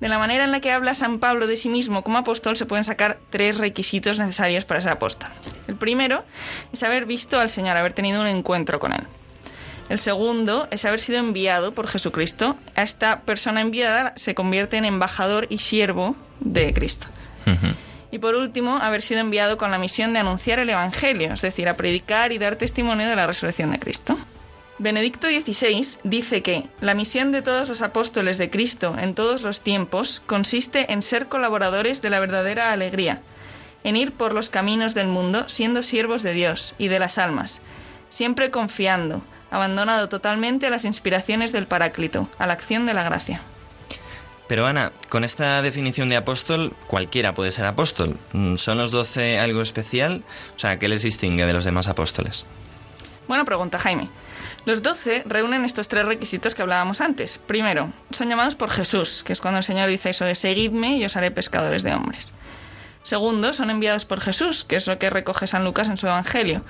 [0.01, 2.67] De la manera en la que habla San Pablo de sí mismo como apóstol, se
[2.67, 5.31] pueden sacar tres requisitos necesarios para ser apóstol.
[5.69, 6.25] El primero
[6.73, 9.05] es haber visto al Señor, haber tenido un encuentro con Él.
[9.89, 12.57] El segundo es haber sido enviado por Jesucristo.
[12.75, 17.07] A esta persona enviada se convierte en embajador y siervo de Cristo.
[18.13, 21.67] Y por último, haber sido enviado con la misión de anunciar el Evangelio, es decir,
[21.69, 24.19] a predicar y dar testimonio de la resurrección de Cristo.
[24.79, 29.61] Benedicto XVI dice que la misión de todos los apóstoles de Cristo en todos los
[29.61, 33.23] tiempos consiste en ser colaboradores de la verdadera alegría,
[33.83, 37.63] en ir por los caminos del mundo siendo siervos de Dios y de las almas,
[38.11, 43.41] siempre confiando, abandonado totalmente a las inspiraciones del Paráclito, a la acción de la gracia.
[44.53, 48.19] Pero Ana, con esta definición de apóstol, cualquiera puede ser apóstol.
[48.35, 50.25] Mm, ¿Son los doce algo especial?
[50.55, 52.45] O sea, ¿qué les distingue de los demás apóstoles?
[53.29, 54.11] Buena pregunta, Jaime.
[54.67, 57.39] Los doce reúnen estos tres requisitos que hablábamos antes.
[57.39, 61.05] Primero, son llamados por Jesús, que es cuando el Señor dice eso de seguidme y
[61.07, 62.35] os haré pescadores de hombres.
[63.05, 66.63] Segundo, son enviados por Jesús, que es lo que recoge San Lucas en su Evangelio.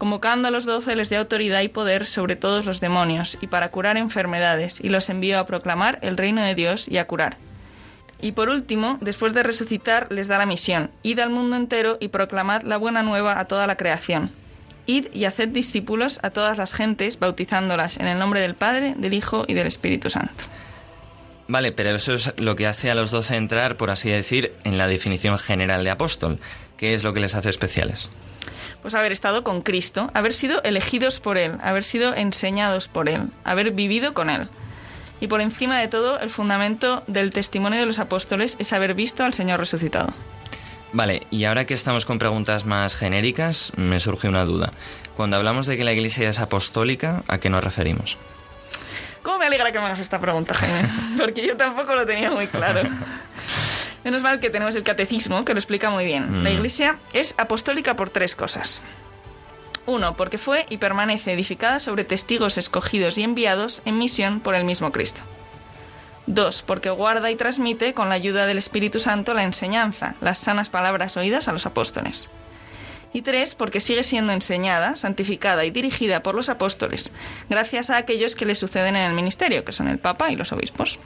[0.00, 3.70] Convocando a los doce les dio autoridad y poder sobre todos los demonios y para
[3.70, 7.36] curar enfermedades, y los envió a proclamar el reino de Dios y a curar.
[8.22, 12.08] Y por último, después de resucitar, les da la misión, id al mundo entero y
[12.08, 14.32] proclamad la buena nueva a toda la creación.
[14.86, 19.12] Id y haced discípulos a todas las gentes, bautizándolas en el nombre del Padre, del
[19.12, 20.44] Hijo y del Espíritu Santo.
[21.46, 24.78] Vale, pero eso es lo que hace a los doce entrar, por así decir, en
[24.78, 26.38] la definición general de apóstol.
[26.78, 28.08] ¿Qué es lo que les hace especiales?
[28.82, 33.28] Pues haber estado con Cristo, haber sido elegidos por Él, haber sido enseñados por Él,
[33.44, 34.48] haber vivido con Él.
[35.20, 39.22] Y por encima de todo, el fundamento del testimonio de los apóstoles es haber visto
[39.22, 40.12] al Señor resucitado.
[40.92, 44.72] Vale, y ahora que estamos con preguntas más genéricas, me surge una duda.
[45.14, 48.16] Cuando hablamos de que la Iglesia es apostólica, ¿a qué nos referimos?
[49.22, 50.88] ¿Cómo me alegra que me hagas esta pregunta, Jaime?
[51.18, 52.80] Porque yo tampoco lo tenía muy claro.
[54.04, 56.42] Menos mal que tenemos el catecismo que lo explica muy bien.
[56.42, 56.54] La Mm.
[56.54, 58.80] Iglesia es apostólica por tres cosas.
[59.86, 64.64] Uno, porque fue y permanece edificada sobre testigos escogidos y enviados en misión por el
[64.64, 65.20] mismo Cristo.
[66.26, 70.68] Dos, porque guarda y transmite con la ayuda del Espíritu Santo la enseñanza, las sanas
[70.68, 72.28] palabras oídas a los apóstoles.
[73.12, 77.12] Y tres, porque sigue siendo enseñada, santificada y dirigida por los apóstoles,
[77.48, 80.52] gracias a aquellos que le suceden en el ministerio, que son el Papa y los
[80.52, 81.00] obispos.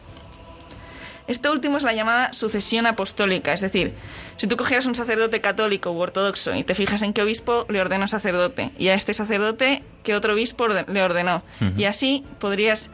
[1.26, 3.94] Esto último es la llamada sucesión apostólica, es decir,
[4.36, 7.80] si tú cogieras un sacerdote católico u ortodoxo y te fijas en qué obispo le
[7.80, 11.42] ordenó sacerdote, y a este sacerdote qué otro obispo le ordenó,
[11.78, 12.90] y así podrías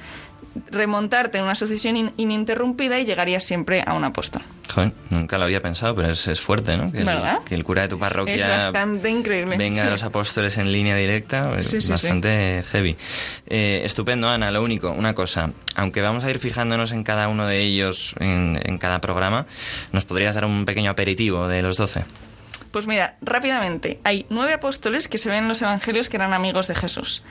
[0.71, 4.43] remontarte en una sucesión in- ininterrumpida y llegarías siempre a un apóstol.
[4.73, 6.93] Joder, nunca lo había pensado, pero es, es fuerte, ¿no?
[6.93, 7.39] Que el, ¿Verdad?
[7.45, 9.57] que el cura de tu parroquia Es bastante increíble.
[9.57, 9.89] venga sí.
[9.89, 11.91] a los apóstoles en línea directa, es Sí, sí, sí.
[11.93, 12.97] bastante heavy.
[13.49, 14.51] Eh, estupendo, Ana.
[14.53, 18.61] Lo único, una cosa, aunque vamos a ir fijándonos en cada uno de ellos en,
[18.65, 19.47] en cada programa,
[19.93, 22.05] ¿nos podrías dar un pequeño aperitivo de los doce?
[22.71, 26.69] Pues mira, rápidamente, hay nueve apóstoles que se ven en los evangelios que eran amigos
[26.69, 27.25] de Jesús.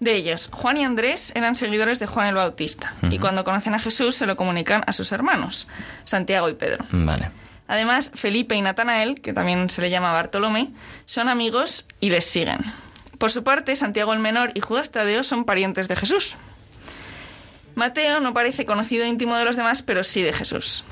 [0.00, 3.78] De ellos, Juan y Andrés eran seguidores de Juan el Bautista y cuando conocen a
[3.78, 5.68] Jesús se lo comunican a sus hermanos,
[6.06, 6.86] Santiago y Pedro.
[6.90, 7.30] Vale.
[7.68, 10.70] Además, Felipe y Natanael, que también se le llama Bartolomé,
[11.04, 12.58] son amigos y les siguen.
[13.18, 16.36] Por su parte, Santiago el Menor y Judas Tadeo son parientes de Jesús.
[17.74, 20.82] Mateo no parece conocido íntimo de los demás, pero sí de Jesús.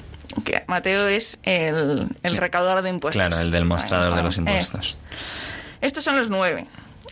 [0.45, 3.27] Que Mateo es el, el recaudador de impuestos.
[3.27, 4.99] Claro, el del mostrador de los Eh, impuestos.
[5.81, 6.67] estos son los nueve.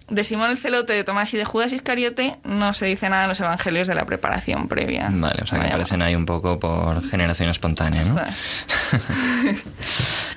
[0.08, 3.28] De Simón el Celote, de Tomás y de Judas Iscariote no se dice nada en
[3.30, 5.08] los evangelios de la preparación previa.
[5.10, 8.14] Vale, o sea que aparecen ahí un poco por generación espontánea, ¿no?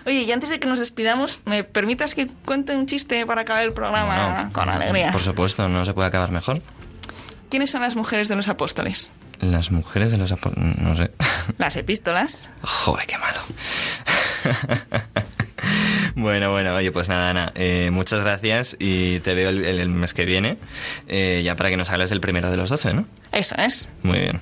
[0.07, 3.63] Oye, y antes de que nos despidamos, ¿me permitas que cuente un chiste para acabar
[3.63, 5.11] el programa con alegría?
[5.11, 6.59] Por supuesto, no se puede acabar mejor.
[7.49, 9.11] ¿Quiénes son las mujeres de los apóstoles?
[9.39, 11.11] Las mujeres de los apóstoles, no sé.
[11.59, 12.49] Las epístolas.
[12.61, 13.39] Joder, qué malo.
[16.22, 19.89] Bueno, bueno, oye, pues nada, Ana, eh, muchas gracias y te veo el, el- el
[19.89, 20.57] mes que viene,
[21.07, 23.05] eh, ya para que nos hables del primero de los doce, ¿no?
[23.32, 23.88] Eso es.
[24.03, 24.41] Muy bien.